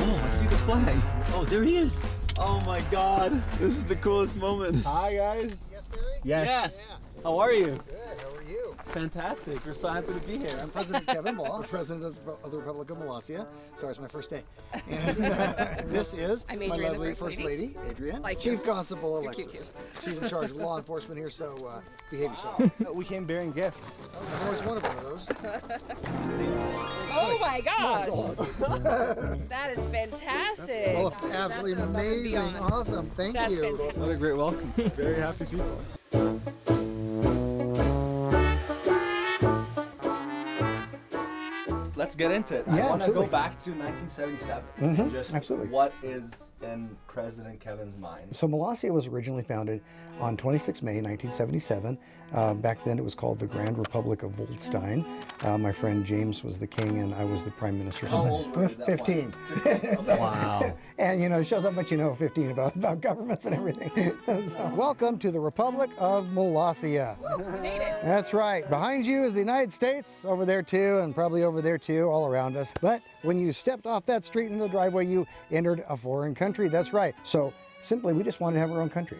Oh, 0.01 0.21
I 0.21 0.29
see 0.31 0.47
the 0.47 0.61
flag. 0.65 0.97
Oh, 1.33 1.45
there 1.49 1.63
he 1.63 1.77
is. 1.77 1.97
Oh 2.37 2.59
my 2.65 2.81
god. 2.91 3.41
This 3.51 3.77
is 3.77 3.85
the 3.85 3.95
coolest 3.95 4.35
moment. 4.35 4.83
Hi 4.83 5.15
guys. 5.15 5.55
Yes, 5.71 5.83
Barry. 5.89 6.19
Yes. 6.25 6.45
Yes. 6.45 6.87
How 7.25 7.39
are 7.39 7.51
you? 7.51 7.65
Good. 7.65 8.19
How 8.19 8.35
are 8.35 8.43
you? 8.43 8.75
Fantastic. 8.89 9.65
We're 9.65 9.73
so 9.73 9.87
happy 9.87 10.13
to 10.13 10.19
be 10.27 10.37
here. 10.37 10.59
I'm 10.61 10.69
President 10.69 11.07
Kevin 11.07 11.33
Ball, 11.33 11.63
President 11.67 12.05
of, 12.05 12.15
of 12.43 12.51
the 12.51 12.57
Republic 12.57 12.91
of 12.91 12.99
Molossia. 12.99 13.47
Sorry, 13.77 13.93
it's 13.93 13.99
my 13.99 14.07
first 14.07 14.29
day. 14.29 14.43
And 14.87 15.25
uh, 15.25 15.81
this 15.87 16.13
is 16.13 16.45
I'm 16.47 16.59
my 16.59 16.75
lovely 16.75 17.15
First 17.15 17.19
First 17.21 17.37
Lady. 17.39 17.73
Lady, 17.75 17.89
Adrienne, 17.89 18.21
Like 18.21 18.37
Chief 18.37 18.51
you. 18.51 18.57
Constable 18.59 19.23
You're 19.23 19.33
cute, 19.33 19.47
Alexis. 19.47 19.71
She's 20.03 20.19
in 20.19 20.29
charge 20.29 20.51
of 20.51 20.57
law 20.57 20.77
enforcement 20.77 21.17
here, 21.17 21.31
so 21.31 21.55
uh, 21.67 21.81
behave 22.11 22.29
yourself. 22.29 22.93
We 22.93 23.03
came 23.03 23.25
bearing 23.25 23.53
gifts. 23.53 23.91
I've 24.15 24.45
always 24.45 24.61
wanted 24.61 24.83
one 24.83 24.97
of 24.97 25.03
those. 25.03 25.27
Oh 27.17 27.37
my 27.39 27.61
gosh! 27.61 28.09
that 29.49 29.71
is 29.71 29.79
fantastic. 29.89 30.95
Well, 30.95 31.07
it's 31.07 31.25
absolutely 31.27 31.73
That's 31.73 31.83
above 31.85 31.95
and 31.95 31.95
amazing. 31.95 32.55
Awesome. 32.57 33.09
Thank 33.15 33.35
That's 33.35 33.51
you. 33.51 33.61
fantastic. 33.61 33.97
What 33.97 34.11
a 34.11 34.15
great 34.15 34.35
welcome. 34.35 34.73
Very 34.95 35.15
happy 35.15 35.45
people. 35.45 35.81
Let's 42.05 42.15
get 42.15 42.29
into 42.29 42.55
it. 42.57 42.65
Yeah, 42.67 42.85
I 42.85 42.89
want 42.91 43.01
to 43.01 43.11
go 43.11 43.25
back 43.25 43.59
to 43.63 43.71
1977 43.71 44.63
Mhm, 44.79 44.99
and 44.99 45.11
just 45.11 45.33
absolutely. 45.33 45.69
what 45.69 45.91
is 46.03 46.51
in 46.61 46.95
President 47.07 47.59
Kevin's 47.59 47.99
mind. 47.99 48.35
So 48.35 48.47
Molossia 48.47 48.91
was 48.91 49.07
originally 49.07 49.43
founded 49.43 49.81
on 50.19 50.37
26 50.37 50.81
May 50.81 51.01
1977. 51.01 51.97
Uh, 52.33 52.53
back 52.53 52.83
then 52.83 52.97
it 52.97 53.03
was 53.03 53.13
called 53.13 53.39
the 53.39 53.45
Grand 53.45 53.77
Republic 53.77 54.23
of 54.23 54.31
Volstein. 54.31 55.05
Uh, 55.43 55.57
my 55.57 55.71
friend 55.71 56.05
James 56.05 56.43
was 56.43 56.57
the 56.57 56.67
king 56.67 56.99
and 56.99 57.13
I 57.13 57.23
was 57.23 57.43
the 57.43 57.51
prime 57.51 57.77
minister. 57.77 58.07
How 58.07 58.25
old 58.25 58.55
were 58.55 58.63
you 58.63 58.69
at 58.69 58.77
that 58.79 58.85
15. 58.85 59.33
point? 59.63 60.07
Wow. 60.07 60.75
and 60.97 61.21
you 61.21 61.29
know, 61.29 61.39
it 61.39 61.43
shows 61.45 61.63
how 61.63 61.71
much 61.71 61.91
you 61.91 61.97
know 61.97 62.15
15 62.15 62.51
about, 62.51 62.75
about 62.75 63.01
governments 63.01 63.45
and 63.45 63.55
everything. 63.55 63.91
So, 64.25 64.71
welcome 64.75 65.17
to 65.19 65.31
the 65.31 65.39
Republic 65.39 65.89
of 65.97 66.25
Molossia. 66.27 67.17
Made 67.61 67.81
it. 67.81 67.99
That's 68.03 68.33
right. 68.33 68.67
Behind 68.69 69.05
you 69.05 69.23
is 69.23 69.33
the 69.33 69.39
United 69.39 69.71
States, 69.71 70.25
over 70.25 70.45
there 70.45 70.61
too, 70.61 70.99
and 70.99 71.13
probably 71.15 71.43
over 71.43 71.61
there 71.61 71.77
too, 71.77 72.03
all 72.03 72.27
around 72.27 72.57
us. 72.57 72.71
But 72.81 73.01
when 73.23 73.39
you 73.39 73.51
stepped 73.53 73.85
off 73.85 74.05
that 74.05 74.25
street 74.25 74.51
in 74.51 74.59
the 74.59 74.67
driveway, 74.67 75.05
you 75.05 75.25
entered 75.51 75.83
a 75.89 75.97
foreign 75.97 76.35
country. 76.35 76.44
Country, 76.45 76.67
that's 76.67 76.93
right. 76.93 77.15
So 77.23 77.51
simply, 77.81 78.13
we 78.13 78.21
just 78.21 78.39
wanted 78.39 78.57
to 78.57 78.59
have 78.59 78.71
our 78.71 78.79
own 78.79 78.87
country. 78.87 79.17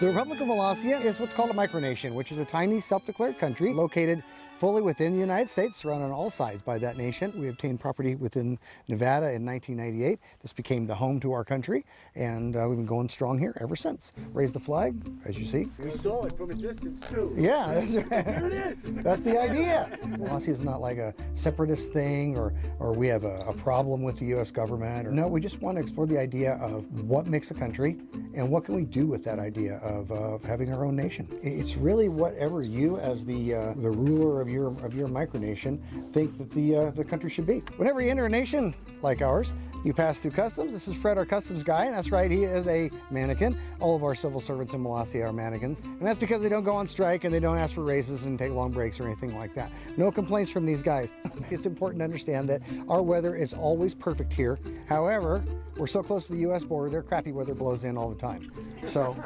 The 0.00 0.08
Republic 0.08 0.40
of 0.40 0.48
Molossia 0.48 1.00
is 1.00 1.20
what's 1.20 1.32
called 1.32 1.50
a 1.50 1.54
micronation, 1.54 2.12
which 2.12 2.32
is 2.32 2.38
a 2.38 2.44
tiny 2.44 2.80
self-declared 2.80 3.38
country 3.38 3.72
located 3.72 4.20
fully 4.58 4.82
within 4.82 5.12
the 5.12 5.18
United 5.18 5.50
States, 5.50 5.78
surrounded 5.78 6.06
on 6.06 6.12
all 6.12 6.30
sides 6.30 6.62
by 6.62 6.78
that 6.78 6.96
nation. 6.96 7.32
We 7.36 7.48
obtained 7.48 7.80
property 7.80 8.14
within 8.14 8.58
Nevada 8.88 9.32
in 9.32 9.44
1998. 9.44 10.18
This 10.42 10.52
became 10.52 10.86
the 10.86 10.94
home 10.94 11.20
to 11.20 11.32
our 11.32 11.44
country, 11.44 11.84
and 12.14 12.56
uh, 12.56 12.66
we've 12.68 12.78
been 12.78 12.86
going 12.86 13.08
strong 13.08 13.38
here 13.38 13.56
ever 13.60 13.76
since. 13.76 14.12
Raised 14.32 14.54
the 14.54 14.60
flag, 14.60 14.94
as 15.24 15.38
you 15.38 15.44
see. 15.44 15.66
We 15.78 15.96
saw 15.98 16.24
it 16.24 16.36
from 16.36 16.50
a 16.50 16.54
distance 16.54 17.04
too. 17.10 17.34
Yeah, 17.36 17.74
that's 17.74 17.94
right. 17.94 19.02
That's 19.02 19.22
the 19.22 19.40
idea. 19.40 19.98
Molossia 20.04 20.48
is 20.48 20.60
not 20.60 20.80
like 20.80 20.98
a 20.98 21.14
separatist 21.34 21.92
thing 21.92 22.36
or, 22.36 22.54
or 22.78 22.92
we 22.92 23.08
have 23.08 23.24
a, 23.24 23.44
a 23.46 23.52
problem 23.52 24.02
with 24.02 24.18
the 24.18 24.26
U.S. 24.26 24.50
government. 24.50 25.06
Or, 25.06 25.10
no, 25.10 25.26
we 25.26 25.40
just 25.40 25.60
want 25.60 25.76
to 25.78 25.82
explore 25.82 26.06
the 26.06 26.18
idea 26.18 26.54
of 26.54 26.86
what 27.02 27.26
makes 27.26 27.50
a 27.50 27.54
country 27.54 27.96
and 28.34 28.50
what 28.50 28.64
can 28.64 28.74
we 28.74 28.84
do 28.84 29.06
with 29.06 29.24
that 29.24 29.38
idea 29.38 29.76
of, 29.78 30.10
of 30.10 30.42
having 30.44 30.72
our 30.72 30.84
own 30.84 30.96
nation. 30.96 31.28
It's 31.42 31.76
really 31.76 32.08
whatever 32.08 32.62
you, 32.62 32.98
as 32.98 33.24
the 33.24 33.54
uh, 33.54 33.74
the 33.76 33.90
ruler 33.90 34.43
of 34.44 34.50
your 34.50 34.68
of 34.84 34.94
your 34.94 35.08
micronation, 35.08 35.80
think 36.12 36.36
that 36.38 36.50
the 36.50 36.76
uh, 36.76 36.90
the 36.90 37.04
country 37.04 37.30
should 37.30 37.46
be. 37.46 37.62
Whenever 37.76 38.00
you 38.00 38.10
enter 38.10 38.26
a 38.26 38.30
nation 38.30 38.74
like 39.02 39.22
ours, 39.22 39.52
you 39.84 39.92
pass 39.92 40.18
through 40.18 40.32
customs. 40.32 40.72
This 40.72 40.88
is 40.88 40.94
Fred, 40.96 41.18
our 41.18 41.26
customs 41.26 41.62
guy, 41.62 41.84
and 41.86 41.94
that's 41.94 42.10
right, 42.10 42.30
he 42.30 42.44
is 42.44 42.66
a 42.68 42.90
mannequin. 43.10 43.58
All 43.80 43.96
of 43.96 44.04
our 44.04 44.14
civil 44.14 44.40
servants 44.40 44.72
in 44.72 44.82
Molossia 44.82 45.24
are 45.28 45.32
mannequins, 45.32 45.80
and 45.80 46.00
that's 46.00 46.18
because 46.18 46.42
they 46.42 46.48
don't 46.48 46.64
go 46.64 46.74
on 46.74 46.88
strike 46.88 47.24
and 47.24 47.34
they 47.34 47.40
don't 47.40 47.58
ask 47.58 47.74
for 47.74 47.82
raises 47.82 48.24
and 48.24 48.38
take 48.38 48.52
long 48.52 48.70
breaks 48.70 49.00
or 49.00 49.04
anything 49.04 49.36
like 49.36 49.54
that. 49.54 49.70
No 49.96 50.10
complaints 50.10 50.50
from 50.50 50.64
these 50.64 50.82
guys. 50.82 51.10
it's 51.50 51.66
important 51.66 52.00
to 52.00 52.04
understand 52.04 52.48
that 52.48 52.62
our 52.88 53.02
weather 53.02 53.34
is 53.34 53.52
always 53.52 53.94
perfect 53.94 54.32
here. 54.32 54.58
However, 54.88 55.44
we're 55.76 55.86
so 55.86 56.02
close 56.02 56.26
to 56.26 56.32
the 56.32 56.40
U.S. 56.40 56.64
border, 56.64 56.90
their 56.90 57.02
crappy 57.02 57.32
weather 57.32 57.54
blows 57.54 57.84
in 57.84 57.98
all 57.98 58.08
the 58.08 58.20
time. 58.20 58.50
So 58.86 59.16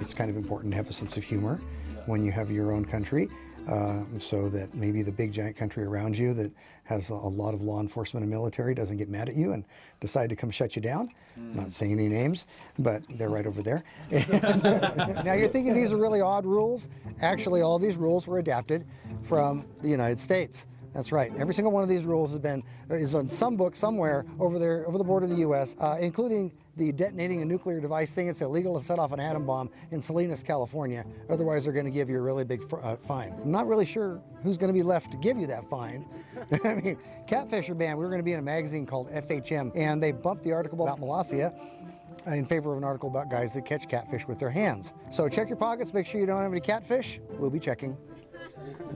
it's 0.00 0.14
kind 0.14 0.30
of 0.30 0.36
important 0.36 0.72
to 0.72 0.76
have 0.76 0.88
a 0.88 0.92
sense 0.92 1.16
of 1.16 1.24
humor 1.24 1.60
when 2.06 2.24
you 2.24 2.32
have 2.32 2.50
your 2.50 2.72
own 2.72 2.84
country. 2.84 3.28
Uh, 3.68 4.02
so 4.18 4.48
that 4.48 4.74
maybe 4.74 5.02
the 5.02 5.12
big 5.12 5.32
giant 5.32 5.56
country 5.56 5.84
around 5.84 6.18
you 6.18 6.34
that 6.34 6.50
has 6.82 7.10
a, 7.10 7.14
lot 7.14 7.54
of 7.54 7.62
law 7.62 7.80
enforcement 7.80 8.22
and 8.24 8.30
military 8.30 8.74
doesn't 8.74 8.96
get 8.96 9.08
mad 9.08 9.28
at 9.28 9.36
you 9.36 9.52
and 9.52 9.64
decide 10.00 10.28
to 10.28 10.34
come 10.34 10.50
shut 10.50 10.74
you 10.74 10.82
down. 10.82 11.08
I'm 11.36 11.54
not 11.54 11.70
saying 11.70 11.92
any 11.92 12.08
names, 12.08 12.46
but 12.78 13.02
they're 13.08 13.30
right 13.30 13.46
over 13.46 13.62
there. 13.62 13.84
now 14.10 15.34
you're 15.34 15.48
thinking 15.48 15.74
these 15.74 15.92
are 15.92 15.96
really 15.96 16.20
odd 16.20 16.44
rules. 16.44 16.88
Actually, 17.20 17.62
all 17.62 17.78
these 17.78 17.96
rules 17.96 18.26
were 18.26 18.40
adapted 18.40 18.84
from 19.22 19.64
the 19.80 19.88
United 19.88 20.18
States. 20.18 20.66
That's 20.92 21.12
right. 21.12 21.32
Every 21.38 21.54
single 21.54 21.72
one 21.72 21.82
of 21.82 21.88
these 21.88 22.04
rules 22.04 22.30
has 22.32 22.40
been 22.40 22.62
is 22.90 23.14
on 23.14 23.28
some 23.28 23.56
book 23.56 23.74
somewhere 23.76 24.26
over 24.38 24.58
there 24.58 24.86
over 24.86 24.98
the 24.98 25.04
border 25.04 25.24
of 25.24 25.30
the 25.30 25.38
U.S., 25.38 25.74
uh, 25.80 25.96
including 26.00 26.52
the 26.76 26.92
detonating 26.92 27.42
a 27.42 27.44
nuclear 27.44 27.80
device 27.80 28.14
thing. 28.14 28.28
It's 28.28 28.40
illegal 28.40 28.78
to 28.78 28.84
set 28.84 28.98
off 28.98 29.12
an 29.12 29.20
atom 29.20 29.46
bomb 29.46 29.70
in 29.90 30.00
Salinas, 30.00 30.42
California. 30.42 31.04
Otherwise, 31.28 31.64
they're 31.64 31.72
going 31.72 31.86
to 31.86 31.90
give 31.90 32.08
you 32.08 32.18
a 32.18 32.22
really 32.22 32.44
big 32.44 32.62
uh, 32.82 32.96
fine. 32.96 33.34
I'm 33.42 33.50
not 33.50 33.66
really 33.66 33.84
sure 33.84 34.20
who's 34.42 34.56
going 34.56 34.72
to 34.72 34.78
be 34.78 34.82
left 34.82 35.10
to 35.12 35.18
give 35.18 35.36
you 35.36 35.46
that 35.48 35.68
fine. 35.68 36.06
I 36.64 36.74
mean, 36.74 36.98
catfish 37.26 37.68
are 37.68 37.74
banned. 37.74 37.98
We 37.98 38.04
were 38.04 38.10
going 38.10 38.20
to 38.20 38.24
be 38.24 38.32
in 38.32 38.38
a 38.38 38.42
magazine 38.42 38.86
called 38.86 39.10
FHM, 39.10 39.72
and 39.74 40.02
they 40.02 40.12
bumped 40.12 40.44
the 40.44 40.52
article 40.52 40.82
about 40.82 41.00
Molossia 41.00 41.54
in 42.26 42.46
favor 42.46 42.72
of 42.72 42.78
an 42.78 42.84
article 42.84 43.08
about 43.08 43.30
guys 43.30 43.52
that 43.54 43.64
catch 43.64 43.88
catfish 43.88 44.26
with 44.26 44.38
their 44.38 44.50
hands. 44.50 44.94
So 45.10 45.28
check 45.28 45.48
your 45.48 45.56
pockets, 45.56 45.92
make 45.92 46.06
sure 46.06 46.20
you 46.20 46.26
don't 46.26 46.40
have 46.40 46.52
any 46.52 46.60
catfish. 46.60 47.20
We'll 47.32 47.50
be 47.50 47.60
checking. 47.60 47.96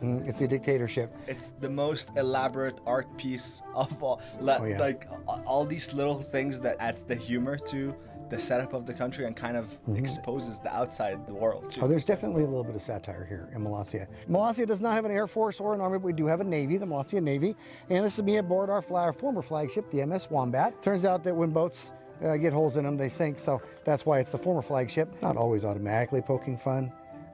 Mm, 0.01 0.29
It's 0.29 0.41
a 0.41 0.49
dictatorship. 0.49 1.15
It's 1.27 1.53
the 1.61 1.69
most 1.71 2.11
elaborate 2.17 2.79
art 2.87 3.07
piece 3.17 3.63
of 3.75 4.03
all. 4.03 4.21
Le- 4.41 4.59
Oh, 4.61 4.65
yeah. 4.65 4.79
Like 4.79 5.09
all 5.47 5.65
these 5.65 5.93
little 5.93 6.21
things 6.21 6.61
that 6.61 6.77
adds 6.81 7.03
the 7.03 7.15
humor 7.15 7.57
to 7.59 7.95
the 8.29 8.39
setup 8.41 8.73
of 8.75 8.87
the 8.87 8.93
country 8.93 9.25
and 9.25 9.37
kind 9.37 9.57
of 9.57 9.67
exposes 9.95 10.59
the 10.59 10.75
outside 10.75 11.25
the 11.29 11.33
world 11.33 11.71
too. 11.71 11.81
Oh, 11.83 11.87
there's 11.87 12.05
definitely 12.05 12.43
a 12.43 12.47
little 12.47 12.65
bit 12.65 12.75
of 12.75 12.83
satire 12.83 13.25
here 13.25 13.49
in 13.55 13.63
Molossia. 13.63 14.09
Molossia 14.29 14.67
does 14.67 14.81
not 14.81 14.95
have 14.95 15.05
an 15.05 15.13
air 15.13 15.29
force 15.29 15.61
or 15.61 15.75
an 15.75 15.81
army, 15.81 15.99
but 15.99 16.07
we 16.07 16.13
do 16.13 16.27
have 16.27 16.41
a 16.41 16.45
navy, 16.45 16.77
the 16.77 16.87
Molossia 16.87 17.23
Navy. 17.23 17.55
And 17.89 18.05
this 18.05 18.19
is 18.19 18.25
me 18.25 18.39
aboard 18.39 18.69
our, 18.69 18.83
flag, 18.83 19.05
our 19.07 19.13
former 19.13 19.43
flagship, 19.43 19.89
the 19.93 20.05
MS 20.05 20.29
Wombat. 20.29 20.83
Turns 20.83 21.05
out 21.05 21.23
that 21.23 21.37
when 21.37 21.51
boats 21.51 21.93
uh, 22.25 22.37
get 22.37 22.53
holes 22.53 22.77
in 22.77 22.85
them, 22.85 22.97
they 22.97 23.09
sink. 23.09 23.39
So 23.39 23.63
that's 23.85 24.05
why 24.05 24.19
it's 24.19 24.31
the 24.31 24.39
former 24.39 24.63
flagship. 24.63 25.09
Not 25.23 25.37
always 25.37 25.65
automatically 25.65 26.21
poking 26.21 26.57
fun 26.59 26.91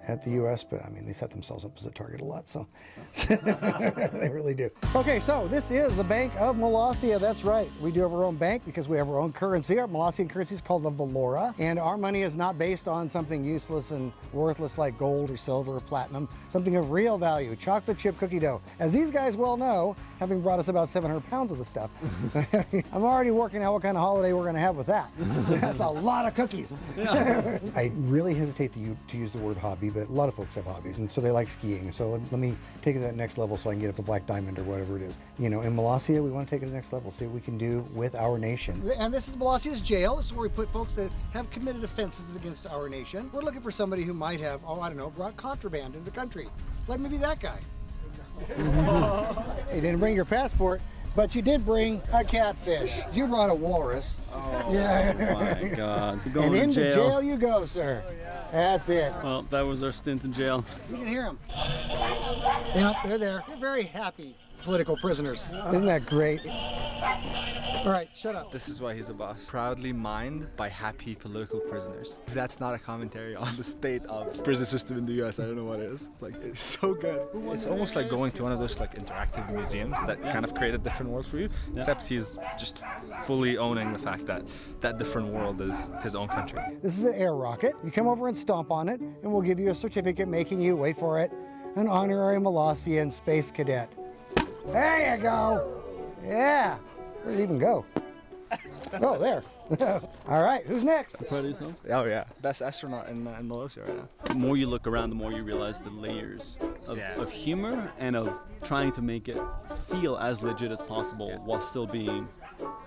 at 0.09 0.25
the 0.25 0.31
U.S., 0.33 0.65
but 0.65 0.85
I 0.85 0.89
mean, 0.89 1.07
they 1.07 1.13
set 1.13 1.31
themselves 1.31 1.65
up 1.65 1.73
as 1.77 1.87
a 1.87 1.91
target 1.91 2.23
a 2.23 2.25
lot, 2.25 2.49
so 2.49 2.67
they 3.29 4.31
really 4.33 4.55
do. 4.55 4.71
Okay, 4.97 5.21
so 5.21 5.47
this 5.49 5.71
is 5.71 5.97
the 5.97 6.05
Bank 6.05 6.33
of 6.39 6.57
Molossia. 6.57 7.21
That's 7.21 7.45
right. 7.45 7.69
We 7.81 7.93
do 7.93 8.01
have 8.01 8.13
our 8.13 8.25
own 8.25 8.37
bank 8.37 8.65
because 8.65 8.89
we 8.89 8.97
have 8.97 9.09
our 9.09 9.19
own 9.19 9.33
currency. 9.33 9.79
Our 9.79 9.87
Molossian 9.87 10.29
currency 10.29 10.55
is 10.55 10.61
called 10.61 10.83
the 10.83 10.91
Valora, 10.91 11.55
and 11.59 11.79
our 11.79 11.97
money 11.97 12.23
is 12.23 12.37
not 12.37 12.59
based 12.59 12.89
on 12.89 13.09
something 13.09 13.45
useless 13.45 13.91
and 13.91 14.13
worthless 14.33 14.79
like 14.79 14.99
gold 14.99 15.31
or 15.31 15.37
silver 15.37 15.77
or 15.77 15.81
platinum, 15.81 16.29
something 16.49 16.77
of 16.77 16.91
real 16.91 17.19
value, 17.19 17.55
chocolate 17.57 17.99
chip 17.99 18.19
cookie 18.19 18.39
dough. 18.39 18.61
As 18.79 18.93
these 18.93 19.11
guys 19.11 19.37
well 19.37 19.57
know, 19.57 19.95
having 20.19 20.41
brought 20.41 20.59
us 20.59 20.69
about 20.69 20.89
700 20.89 21.25
pounds 21.29 21.53
of 21.53 21.59
the 21.59 21.65
stuff, 21.65 21.91
I'm 22.93 23.05
already 23.05 23.31
working 23.31 23.63
out 23.63 23.73
what 23.73 23.83
kind 23.83 23.97
of 23.97 24.03
holiday 24.03 24.33
we're 24.33 24.43
going 24.43 24.55
to 24.55 24.61
have 24.61 24.77
with 24.77 24.87
that. 24.89 25.11
That's 25.61 25.81
a 25.81 25.87
lot 25.89 26.27
of 26.27 26.35
cookies. 26.35 26.73
I 26.99 27.93
really 27.95 28.35
hesitate 28.35 28.73
to 28.75 28.97
use 29.17 29.33
the 29.33 29.39
word 29.39 29.57
hobby, 29.57 29.92
but 29.93 30.09
a 30.09 30.13
lot 30.13 30.29
of 30.29 30.35
folks 30.35 30.55
have 30.55 30.65
hobbies, 30.65 30.99
and 30.99 31.11
so 31.11 31.21
they 31.21 31.31
like 31.31 31.49
skiing. 31.51 31.91
So 31.93 32.11
let, 32.11 32.21
let 32.33 32.41
me 32.41 32.57
take 32.83 32.97
it 32.97 33.01
to 33.01 33.05
that 33.05 33.17
next 33.17 33.39
level 33.39 33.57
so 33.57 33.71
I 33.71 33.75
can 33.75 33.81
get 33.81 33.91
up 33.91 33.99
a 33.99 34.03
Black 34.03 34.27
Diamond 34.27 34.59
or 34.59 34.65
whatever 34.65 34.97
it 34.97 35.03
is. 35.03 35.19
You 35.39 35.51
know, 35.51 35.61
in 35.61 35.75
Molossia, 35.75 36.23
we 36.23 36.31
want 36.31 36.49
to 36.49 36.55
take 36.55 36.63
it 36.63 36.67
to 36.67 36.71
the 36.71 36.77
next 36.77 36.93
level, 36.93 37.11
see 37.11 37.27
what 37.27 37.35
we 37.35 37.41
can 37.41 37.59
do 37.59 37.87
with 37.95 38.15
our 38.15 38.39
nation. 38.39 38.83
And 38.97 39.13
this 39.13 39.29
is 39.29 39.37
Molossia's 39.37 39.81
jail. 39.81 40.17
This 40.17 40.27
is 40.27 40.33
where 40.33 40.43
we 40.43 40.49
put 40.49 40.73
folks 40.73 40.95
that 40.95 41.11
have 41.33 41.51
committed 41.51 41.85
offenses 41.85 42.37
against 42.37 42.67
our 42.67 42.89
nation. 42.89 43.31
We're 43.33 43.43
looking 43.43 43.63
for 43.63 43.71
somebody 43.71 44.05
who 44.05 44.15
might 44.15 44.41
have, 44.41 44.61
oh, 44.67 44.81
I 44.81 44.89
don't 44.89 44.99
know, 44.99 45.11
brought 45.11 45.37
contraband 45.37 45.95
into 45.95 46.05
the 46.05 46.15
country. 46.15 46.49
Let 46.89 47.01
me 47.01 47.09
be 47.09 47.19
that 47.19 47.41
guy. 47.41 47.61
you 49.75 49.81
didn't 49.81 49.99
bring 50.01 50.15
your 50.15 50.25
passport, 50.25 50.81
but 51.15 51.35
you 51.35 51.43
did 51.43 51.65
bring 51.65 52.01
a 52.13 52.25
catfish. 52.25 52.93
You 53.13 53.27
brought 53.27 53.51
a 53.51 53.55
walrus. 53.55 54.17
Oh, 54.33 54.69
yeah. 54.73 55.59
My 55.61 55.69
God. 55.69 56.21
and 56.25 56.35
Going 56.35 56.53
to 56.53 56.63
into 56.63 56.81
jail. 56.81 56.95
jail 57.11 57.23
you 57.23 57.37
go, 57.37 57.65
sir. 57.67 58.03
Oh, 58.07 58.13
That's 58.53 58.91
it. 58.91 59.13
Well, 59.25 59.43
that 59.51 59.67
was 59.67 59.83
our 59.83 59.93
stint 59.93 60.25
in 60.25 60.33
jail. 60.33 60.65
You 60.91 60.97
can 60.99 61.07
hear 61.07 61.23
them. 61.23 61.39
Yep, 62.75 62.97
they're 63.05 63.19
there. 63.19 63.43
They're 63.49 63.57
very 63.57 63.85
happy 63.85 64.37
political 64.63 64.97
prisoners. 64.97 65.49
Isn't 65.69 65.87
that 65.87 66.07
great? 66.07 66.41
All 67.85 67.91
right, 67.91 68.09
shut 68.15 68.37
up. 68.37 68.53
This 68.53 68.69
is 68.69 68.81
why 68.81 68.95
he's 68.95 69.09
a 69.09 69.15
boss. 69.15 69.45
Proudly 69.49 69.93
mined 69.93 70.47
by 70.57 70.69
happy 70.69 71.17
political 71.17 71.59
prisoners. 71.59 72.17
If 72.29 72.35
that's 72.35 72.61
not 72.61 72.75
a 72.75 72.79
commentary 72.79 73.35
on 73.35 73.57
the 73.57 73.65
state 73.65 74.07
of 74.07 74.45
prison 74.45 74.67
system 74.67 74.99
in 74.99 75.05
the 75.05 75.15
US, 75.25 75.41
I 75.41 75.47
don't 75.47 75.57
know 75.57 75.65
what 75.65 75.81
is. 75.81 76.09
Like 76.21 76.37
it's 76.37 76.63
so 76.63 76.95
good. 76.95 77.21
It's 77.53 77.67
almost 77.67 77.97
like 77.97 78.09
going 78.09 78.31
to 78.33 78.45
one 78.45 78.53
of 78.53 78.61
those 78.61 78.79
like 78.79 78.95
interactive 78.95 79.53
museums 79.53 79.97
that 80.07 80.23
kind 80.23 80.45
of 80.45 80.55
create 80.55 80.75
a 80.75 80.79
different 80.79 81.11
world 81.11 81.27
for 81.27 81.39
you. 81.39 81.49
Except 81.75 82.07
he's 82.07 82.37
just 82.57 82.79
fully 83.27 83.59
owning 83.59 83.93
the 83.93 83.99
fact 83.99 84.27
that 84.27 84.45
that 84.81 84.99
different 84.99 85.33
world 85.33 85.61
is 85.61 85.89
his 86.05 86.15
own 86.15 86.29
country. 86.29 86.61
This 86.83 86.99
is 86.99 87.05
an 87.05 87.15
air 87.15 87.35
rocket. 87.35 87.73
You 87.83 87.91
come 87.91 88.07
over 88.07 88.29
and 88.29 88.39
stomp 88.39 88.71
on 88.71 88.89
it, 88.89 89.01
and 89.01 89.33
we'll 89.33 89.43
give 89.43 89.59
you 89.59 89.71
a 89.71 89.75
certificate 89.75 90.29
making 90.29 90.61
you, 90.61 90.77
wait 90.77 90.97
for 90.97 91.19
it, 91.19 91.33
an 91.75 91.89
honorary 91.89 92.39
Molossian 92.39 93.11
space 93.11 93.51
cadet. 93.51 93.93
There 94.67 95.17
you 95.17 95.23
go. 95.23 95.83
Yeah. 96.25 96.77
Where'd 97.25 97.39
it 97.39 97.43
even 97.43 97.59
go? 97.59 97.85
Oh, 99.01 99.19
there. 99.19 99.43
All 100.29 100.43
right, 100.43 100.67
who's 100.67 100.85
next? 100.85 101.17
Proud 101.27 101.39
of 101.47 101.51
yourself? 101.53 101.73
Oh 101.89 102.05
yeah, 102.05 102.25
best 102.43 102.61
astronaut 102.61 103.09
in, 103.09 103.27
uh, 103.27 103.35
in 103.41 103.49
Molossia 103.49 103.87
right 103.89 103.97
now. 103.97 104.09
The 104.25 104.35
more 104.35 104.59
you 104.59 104.67
look 104.67 104.87
around, 104.87 105.09
the 105.09 105.17
more 105.17 105.33
you 105.33 105.43
realize 105.43 105.81
the 105.81 105.89
layers 105.89 106.57
of, 106.87 106.99
Yeah. 106.99 107.19
of 107.19 107.31
humor 107.31 107.91
and 107.99 108.15
of 108.15 108.35
trying 108.63 108.93
to 108.93 109.01
make 109.01 109.29
it 109.31 109.39
feel 109.89 110.19
as 110.19 110.43
legit 110.43 110.71
as 110.73 110.83
possible 110.83 111.41
while 111.47 111.63
still 111.63 111.87
being, 111.87 112.29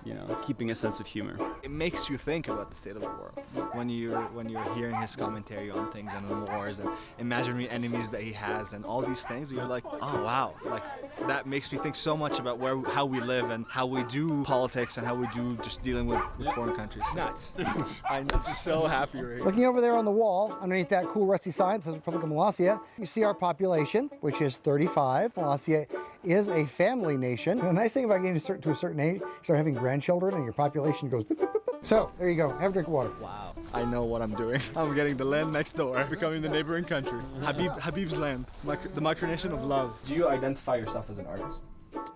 you 0.04 0.14
know, 0.14 0.24
keeping 0.46 0.70
a 0.70 0.74
sense 0.74 1.00
of 1.00 1.06
humor. 1.06 1.36
It 1.62 1.70
makes 1.70 2.08
you 2.08 2.16
think 2.16 2.48
about 2.48 2.70
the 2.70 2.76
state 2.76 2.94
of 2.94 3.02
the 3.02 3.08
world 3.08 3.42
when 3.72 3.88
you're 3.88 4.22
when 4.28 4.48
you're 4.48 4.74
hearing 4.74 4.94
his 4.96 5.16
commentary 5.16 5.70
on 5.70 5.90
things 5.92 6.12
and 6.14 6.24
on 6.30 6.46
wars 6.46 6.78
and 6.78 6.88
imaginary 7.18 7.68
enemies 7.68 8.08
that 8.10 8.22
he 8.22 8.32
has 8.32 8.72
and 8.72 8.84
all 8.84 9.02
these 9.02 9.22
things. 9.22 9.50
You're 9.50 9.66
like, 9.66 9.84
oh 9.86 10.22
wow, 10.22 10.54
like 10.64 10.82
that 11.26 11.46
makes 11.46 11.72
me 11.72 11.78
think 11.78 11.96
so 11.96 12.16
much 12.16 12.38
about 12.38 12.58
where 12.58 12.80
how 12.82 13.04
we 13.04 13.20
live 13.20 13.50
and 13.50 13.66
how 13.68 13.86
we 13.86 14.04
do 14.04 14.44
politics 14.44 14.96
and 14.96 15.06
how 15.06 15.14
we 15.14 15.26
do 15.34 15.56
just 15.62 15.82
dealing 15.82 16.06
with, 16.06 16.20
with 16.38 16.48
foreign 16.54 16.76
countries. 16.76 17.04
Nuts. 17.14 17.52
I'm 18.10 18.28
so 18.44 18.86
happy 18.86 19.20
right 19.20 19.36
here. 19.36 19.44
Looking 19.44 19.66
over 19.66 19.80
there 19.80 19.96
on 19.96 20.04
the 20.04 20.10
wall, 20.10 20.56
underneath 20.60 20.88
that 20.90 21.06
cool 21.06 21.26
rusty 21.26 21.50
sign 21.50 21.78
that 21.78 21.84
says 21.86 21.94
Republic 21.96 22.22
of 22.22 22.30
Molossia, 22.30 22.80
you 22.96 23.06
see 23.06 23.24
our 23.24 23.34
population, 23.34 24.10
which 24.20 24.40
is 24.40 24.56
35. 24.58 25.34
Molossia 25.34 25.86
is 26.26 26.48
a 26.48 26.66
family 26.66 27.16
nation. 27.16 27.58
The 27.58 27.72
nice 27.72 27.92
thing 27.92 28.04
about 28.04 28.18
getting 28.18 28.34
to, 28.34 28.40
cer- 28.40 28.58
to 28.58 28.70
a 28.70 28.74
certain 28.74 29.00
age, 29.00 29.20
you 29.20 29.28
start 29.44 29.56
having 29.58 29.74
grandchildren 29.74 30.34
and 30.34 30.44
your 30.44 30.52
population 30.52 31.08
goes 31.08 31.24
boop, 31.24 31.36
boop, 31.38 31.52
boop, 31.52 31.64
boop. 31.64 31.86
So, 31.86 32.10
there 32.18 32.28
you 32.28 32.36
go. 32.36 32.50
Have 32.58 32.70
a 32.70 32.72
drink 32.72 32.88
of 32.88 32.94
water. 32.94 33.10
Wow. 33.20 33.54
I 33.72 33.84
know 33.84 34.04
what 34.04 34.22
I'm 34.22 34.34
doing. 34.34 34.60
I'm 34.76 34.94
getting 34.94 35.16
the 35.16 35.24
land 35.24 35.52
next 35.52 35.76
door, 35.76 36.02
becoming 36.10 36.42
the 36.42 36.48
neighboring 36.48 36.84
country. 36.84 37.20
Habib 37.40 37.72
Habib's 37.78 38.16
land, 38.16 38.46
Mic- 38.64 38.94
the 38.94 39.00
micronation 39.00 39.52
of 39.52 39.64
love. 39.64 39.96
Do 40.06 40.14
you 40.14 40.28
identify 40.28 40.76
yourself 40.76 41.08
as 41.10 41.18
an 41.18 41.26
artist? 41.26 41.60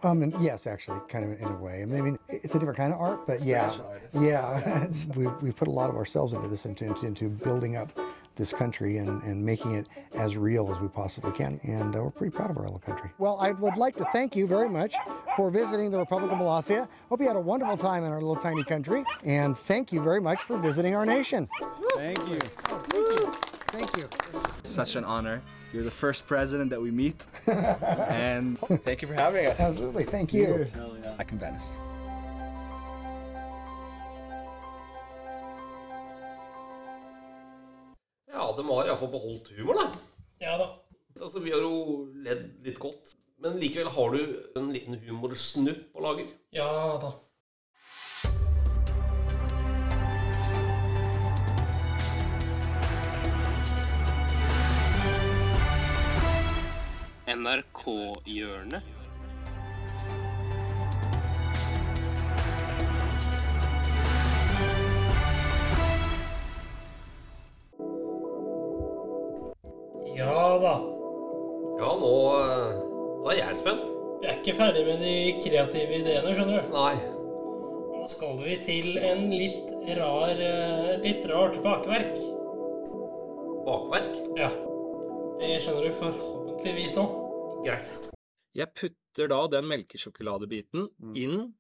Um, 0.03 0.23
and 0.23 0.35
yes, 0.43 0.67
actually, 0.67 0.99
kind 1.09 1.25
of 1.33 1.41
in 1.41 1.47
a 1.49 1.57
way. 1.57 1.83
I 1.83 1.85
mean, 1.85 1.99
I 1.99 2.03
mean, 2.03 2.19
it's 2.29 2.55
a 2.55 2.59
different 2.59 2.77
kind 2.77 2.93
of 2.93 3.01
art, 3.01 3.27
but 3.27 3.43
yeah, 3.43 3.69
Spiritual 3.71 3.93
artist. 3.93 4.15
yeah. 4.23 4.83
It's- 4.85 5.07
we 5.15 5.27
we 5.43 5.53
put 5.53 5.69
a 5.69 5.71
lot 5.71 5.89
of 5.91 5.97
ourselves 5.97 6.33
into 6.33 6.49
this, 6.49 6.67
into 6.67 6.85
into, 6.85 7.07
into 7.07 7.29
building 7.29 7.77
up 7.77 7.91
this 8.41 8.53
country 8.53 8.97
and, 8.99 9.23
and 9.23 9.45
making 9.45 9.73
it 9.73 9.87
as 10.15 10.37
real 10.37 10.73
as 10.73 10.81
we 10.81 10.89
possibly 10.89 11.31
can. 11.31 11.61
And 11.63 11.95
uh, 11.95 12.03
we're 12.03 12.11
pretty 12.11 12.35
proud 12.35 12.51
of 12.51 12.57
our 12.57 12.65
little 12.65 12.81
country. 12.81 13.11
Well, 13.19 13.39
I 13.39 13.51
would 13.51 13.77
like 13.77 13.95
to 13.97 14.07
thank 14.13 14.35
you 14.35 14.49
very 14.49 14.69
much 14.69 14.95
for 15.37 15.51
visiting 15.51 15.91
the 15.91 15.99
Republic 15.99 16.33
of 16.33 16.39
Molossia. 16.39 16.89
Hope 17.09 17.21
you 17.21 17.29
had 17.29 17.37
a 17.37 17.41
wonderful 17.41 17.77
time 17.77 18.03
in 18.03 18.11
our 18.11 18.21
little 18.21 18.43
tiny 18.43 18.65
country. 18.65 19.05
And 19.25 19.57
thank 19.57 19.93
you 19.93 20.03
very 20.03 20.21
much 20.21 20.43
for 20.43 20.57
visiting 20.57 20.97
our 20.97 21.07
nation. 21.07 21.49
Thank 21.95 22.19
you. 22.27 22.39
Thank 23.69 23.97
you. 23.97 24.09
Such 24.63 24.97
an 24.97 25.05
honor. 25.05 25.43
You're 25.73 25.85
the 25.85 25.91
first 25.91 26.27
president 26.27 26.71
that 26.71 26.81
we 26.81 26.91
meet. 26.91 27.27
and 27.47 28.59
thank 28.85 29.03
you 29.03 29.09
for 29.09 29.15
having 29.15 29.47
us. 29.47 29.61
Absolutely. 29.61 30.05
Thank 30.05 30.33
you. 30.33 30.67
Hell 30.75 30.97
yeah. 31.01 31.13
Back 31.13 31.31
in 31.31 31.39
Venice. 31.39 31.71
De 38.57 38.67
har 38.69 38.89
iallfall 38.91 39.13
beholdt 39.13 39.51
humor, 39.57 39.79
da. 39.81 39.89
Ja 40.41 40.59
da. 40.61 40.69
Altså, 41.21 41.41
Vi 41.43 41.51
har 41.55 41.61
jo 41.65 42.07
ledd 42.25 42.63
litt 42.65 42.79
godt. 42.79 43.17
Men 43.41 43.57
likevel 43.57 43.89
har 43.89 44.13
du 44.13 44.21
en 44.61 44.73
liten 44.73 44.99
humorsnutt 45.01 45.87
på 45.95 46.05
lager. 46.05 46.29
Ja 46.53 46.69
da. 47.01 47.15
NRK-hjørnet. 57.31 59.00
Ferdig 74.71 74.87
med 74.87 75.01
de 75.03 75.15
kreative 75.43 75.97
ideene, 75.99 76.33
skjønner 76.35 76.61
du. 76.61 76.75
Nei. 76.75 76.95
Nå 77.91 78.09
skal 78.11 78.37
vi 78.39 78.57
til 78.63 78.99
en 79.03 79.25
litt 79.33 79.73
rar, 79.99 80.31
eh, 80.31 80.91
et 80.95 81.07
litt 81.09 81.25
rart 81.27 81.57
bakverk. 81.65 82.15
Bakverk? 83.67 84.21
Ja. 84.39 84.51
Det 85.41 85.57
skjønner 85.65 85.89
du 85.89 85.97
forhåpentligvis 85.99 86.95
nå. 86.95 87.07
Greit. 87.65 87.91
Jeg 88.55 88.71
putter 88.79 89.33
da 89.33 89.41
den 89.51 89.67
melkesjokoladebiten 89.73 90.87
inn 91.19 91.51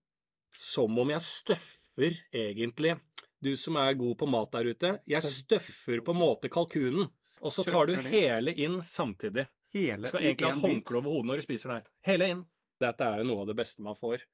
som 0.54 0.98
om 0.98 1.10
jeg 1.10 1.26
støffer 1.26 2.14
egentlig 2.30 2.94
du 3.40 3.56
som 3.56 3.76
er 3.80 3.98
god 3.98 4.18
på 4.20 4.30
mat 4.30 4.52
der 4.52 4.70
ute, 4.70 4.94
jeg 5.08 5.22
støffer 5.24 6.04
på 6.04 6.14
en 6.14 6.20
måte 6.20 6.50
kalkunen, 6.52 7.08
og 7.40 7.52
så 7.52 7.64
tar 7.64 7.88
du 7.88 7.96
hele 8.12 8.52
inn 8.54 8.82
samtidig. 8.84 9.48
Hele 9.72 10.02
Du 10.02 10.12
skal 10.12 10.24
egentlig 10.28 10.50
ha 10.50 10.60
håndkle 10.60 10.98
over 10.98 11.10
hodet 11.10 11.30
når 11.30 11.40
du 11.40 11.46
spiser 11.48 11.74
der. 11.74 11.92
Hele 12.06 12.28
inn. 12.36 12.42
Dette 12.80 13.06
er 13.06 13.22
jo 13.22 13.30
noe 13.30 13.44
av 13.44 13.50
det 13.50 13.58
beste 13.60 13.84
man 13.84 13.98
får. 13.98 14.24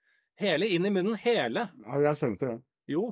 Hele 0.40 0.68
inn 0.68 0.86
i 0.86 0.92
munnen. 0.92 1.16
Hele. 1.22 1.68
Ja, 1.86 2.02
jeg 2.10 2.20
skjønte 2.20 2.50
det. 2.50 2.58
Jo. 2.92 3.08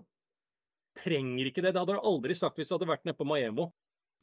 Trenger 1.01 1.49
ikke 1.51 1.65
det. 1.65 1.73
Det 1.75 1.81
hadde 1.83 1.97
du 1.97 2.05
aldri 2.13 2.37
sagt 2.39 2.61
hvis 2.61 2.69
du 2.71 2.77
hadde 2.77 2.91
vært 2.91 3.09
nede 3.09 3.19
på 3.19 3.27
Maemmo. 3.27 3.73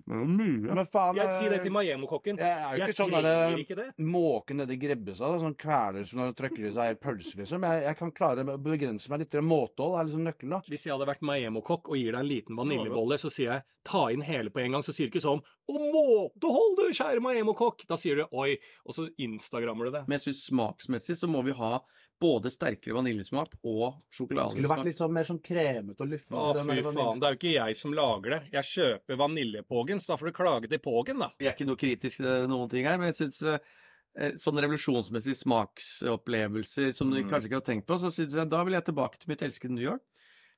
mye. 0.08 0.71
Men 0.71 0.88
faen 0.89 1.17
Jeg 1.19 1.34
sier 1.36 1.52
det 1.52 1.60
eh, 1.60 1.65
til 1.65 1.74
Maiemo-kokken. 1.76 2.39
Jeg 2.41 2.62
er 2.62 2.78
jo 2.78 2.86
ikke 2.88 2.95
sånn 2.97 3.12
derre 3.13 3.65
det. 3.82 3.88
måke 4.02 4.56
nedi 4.56 4.78
Grebbestad, 4.82 5.36
sånn 5.43 5.58
kveler 5.60 6.08
som 6.08 6.21
når 6.21 6.32
du 6.32 6.39
trykker 6.39 6.69
i 6.69 6.71
seg 6.78 7.02
pølse, 7.04 7.36
liksom. 7.38 7.67
Jeg, 7.67 7.84
jeg 7.86 8.00
kan 8.00 8.13
klare 8.15 8.45
å 8.47 8.58
begrense 8.62 9.12
meg 9.12 9.26
litt. 9.26 9.38
Måtehold 9.45 10.00
er 10.00 10.08
liksom 10.08 10.26
nøkkelen, 10.26 10.56
da. 10.56 10.62
Hvis 10.71 10.88
jeg 10.88 10.95
hadde 10.95 11.10
vært 11.12 11.28
Maiemo-kokk 11.28 11.91
og 11.91 12.00
gir 12.00 12.15
deg 12.15 12.21
en 12.21 12.32
liten 12.32 12.62
vaniljebolle, 12.62 13.19
så 13.21 13.34
sier 13.34 13.58
jeg 13.58 13.67
ta 13.91 14.08
inn 14.13 14.26
hele 14.26 14.54
på 14.54 14.63
en 14.63 14.78
gang. 14.78 14.86
Så 14.86 14.95
sier 14.95 15.10
du 15.10 15.13
ikke 15.13 15.26
sånn 15.28 15.43
Å, 15.71 15.79
måtehold, 15.95 16.77
du, 16.81 16.86
kjære 16.97 17.23
Maemmo-kokk! 17.23 17.86
Da 17.88 17.95
sier 17.99 18.19
du 18.19 18.25
oi, 18.36 18.57
og 18.84 18.95
så 18.97 19.07
instagrammer 19.23 19.88
du 19.88 19.91
det. 19.95 20.01
Men 20.10 20.17
jeg 20.19 20.25
syns 20.27 20.41
smaksmessig 20.49 21.15
så 21.21 21.29
må 21.31 21.43
vi 21.47 21.55
ha 21.55 21.77
både 22.21 22.51
sterkere 22.53 22.93
vaniljesmak 22.99 23.55
og 23.65 23.95
sjokoladesmak. 24.13 24.51
skulle 24.53 24.69
vært 24.75 24.86
litt 24.91 24.99
sånn 24.99 25.13
mer 25.15 25.25
sånn 25.25 25.39
kremete 25.41 26.03
og 26.05 26.12
luftig. 26.12 26.36
Å, 26.38 26.51
fy 26.60 26.84
faen. 26.86 27.21
Det 27.23 27.29
er 27.29 27.34
jo 27.34 27.39
ikke 27.39 27.53
jeg 27.55 27.77
som 27.79 27.95
lager 27.97 28.36
det. 28.36 28.41
Jeg 28.60 28.69
kjøper 28.75 29.21
vaniljepågen, 29.23 30.03
så 30.03 30.12
da 30.13 30.19
får 30.21 30.29
du 30.29 30.36
klage 30.38 30.69
til 30.69 30.84
Pågen, 30.86 31.23
da. 31.23 31.31
Vi 31.41 31.47
er 31.49 31.55
ikke 31.55 31.65
noe 31.71 31.79
kritisk 31.81 32.21
til 32.21 32.45
noen 32.51 32.69
ting 32.69 32.86
her, 32.86 32.99
men 33.01 33.10
jeg 33.13 33.21
syns 33.23 33.41
sånne 34.43 34.65
revolusjonsmessige 34.67 35.39
smaksopplevelser 35.39 36.91
som 36.93 37.10
du 37.10 37.21
Mm. 37.23 37.29
kanskje 37.31 37.47
ikke 37.49 37.60
har 37.62 37.67
tenkt 37.69 37.88
på, 37.88 37.97
så 37.97 38.12
synes 38.12 38.34
jeg 38.36 38.49
da 38.49 38.63
vil 38.63 38.73
jeg 38.73 38.86
tilbake 38.86 39.17
til 39.17 39.29
mitt 39.31 39.41
elskede 39.41 39.71
New 39.73 39.84
York. 39.84 40.01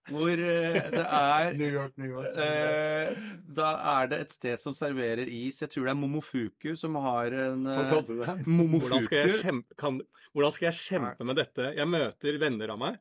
Hvor 0.09 0.31
eh, 0.35 0.79
det 0.91 1.03
er 1.05 1.53
New 1.55 1.69
York, 1.71 1.93
New 2.01 2.09
York. 2.11 2.33
eh, 2.35 3.13
Da 3.55 3.69
er 4.01 4.09
det 4.11 4.19
et 4.25 4.33
sted 4.35 4.59
som 4.59 4.75
serverer 4.75 5.29
is. 5.31 5.61
Jeg 5.63 5.71
tror 5.71 5.87
det 5.87 5.93
er 5.93 5.99
Momofuku 6.01 6.73
som 6.79 6.97
har 6.99 7.31
en 7.45 7.63
eh? 7.67 8.41
Momofuku. 8.45 8.89
Hvordan 8.89 9.05
skal, 9.05 9.21
jeg 9.23 9.37
kjempe, 9.45 9.77
kan, 9.79 10.01
hvordan 10.33 10.51
skal 10.57 10.69
jeg 10.71 10.79
kjempe 10.81 11.29
med 11.29 11.39
dette? 11.39 11.69
Jeg 11.77 11.87
møter 11.87 12.39
venner 12.41 12.75
av 12.75 12.81
meg 12.83 12.99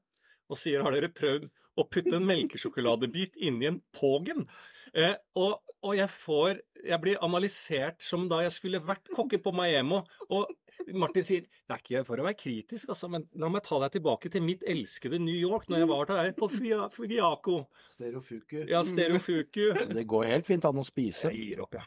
og 0.53 0.59
sier 0.61 0.83
har 0.85 0.93
dere 0.95 1.09
prøvd 1.09 1.49
å 1.81 1.87
putte 1.89 2.19
en 2.19 2.27
melkesjokoladebit 2.29 3.39
inni 3.41 3.71
en 3.71 3.81
Pågen? 3.97 4.47
Eh, 4.95 5.15
og, 5.41 5.59
og 5.83 5.95
jeg 5.97 6.11
får 6.13 6.59
Jeg 6.85 6.99
blir 7.01 7.21
analysert 7.25 8.03
som 8.05 8.27
da 8.29 8.43
jeg 8.45 8.53
skulle 8.53 8.81
vært 8.85 9.07
kokke 9.17 9.39
på 9.43 9.53
Maemmo. 9.55 10.03
Og 10.35 10.51
Martin 10.95 11.25
sier 11.27 11.45
det 11.47 11.77
er 11.77 11.83
ikke 11.83 12.03
for 12.07 12.21
å 12.21 12.27
være 12.27 12.39
kritisk, 12.39 12.91
altså, 12.93 13.09
men 13.13 13.27
la 13.41 13.49
meg 13.53 13.65
ta 13.67 13.79
deg 13.85 13.97
tilbake 13.97 14.31
til 14.33 14.45
mitt 14.45 14.65
elskede 14.69 15.21
New 15.23 15.37
York 15.37 15.69
når 15.71 15.83
jeg 15.83 15.91
var 15.93 16.11
der 16.11 16.33
på 16.37 16.49
Fugiako. 16.53 17.59
Stereofuku. 17.93 18.65
Ja, 18.71 18.83
Stereofuku. 18.87 19.71
Det 19.93 20.07
går 20.09 20.29
helt 20.31 20.49
fint 20.49 20.67
an 20.69 20.83
å 20.83 20.87
spise. 20.87 21.31
Jeg 21.31 21.53
gir 21.53 21.65
opp, 21.65 21.79
jeg. 21.79 21.87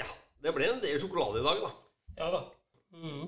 Ja, 0.00 0.08
det 0.44 0.54
ble 0.56 0.70
en 0.72 0.82
del 0.82 1.00
sjokolade 1.02 1.42
i 1.42 1.46
dag, 1.46 1.64
da. 1.64 1.72
Ja 2.20 2.30
da. 2.34 2.44
Mm. 2.96 3.26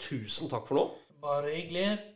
Tusen 0.00 0.50
takk 0.50 0.66
for 0.68 0.80
nå. 0.80 0.84
Bare 1.22 1.52
hyggelig. 1.54 2.15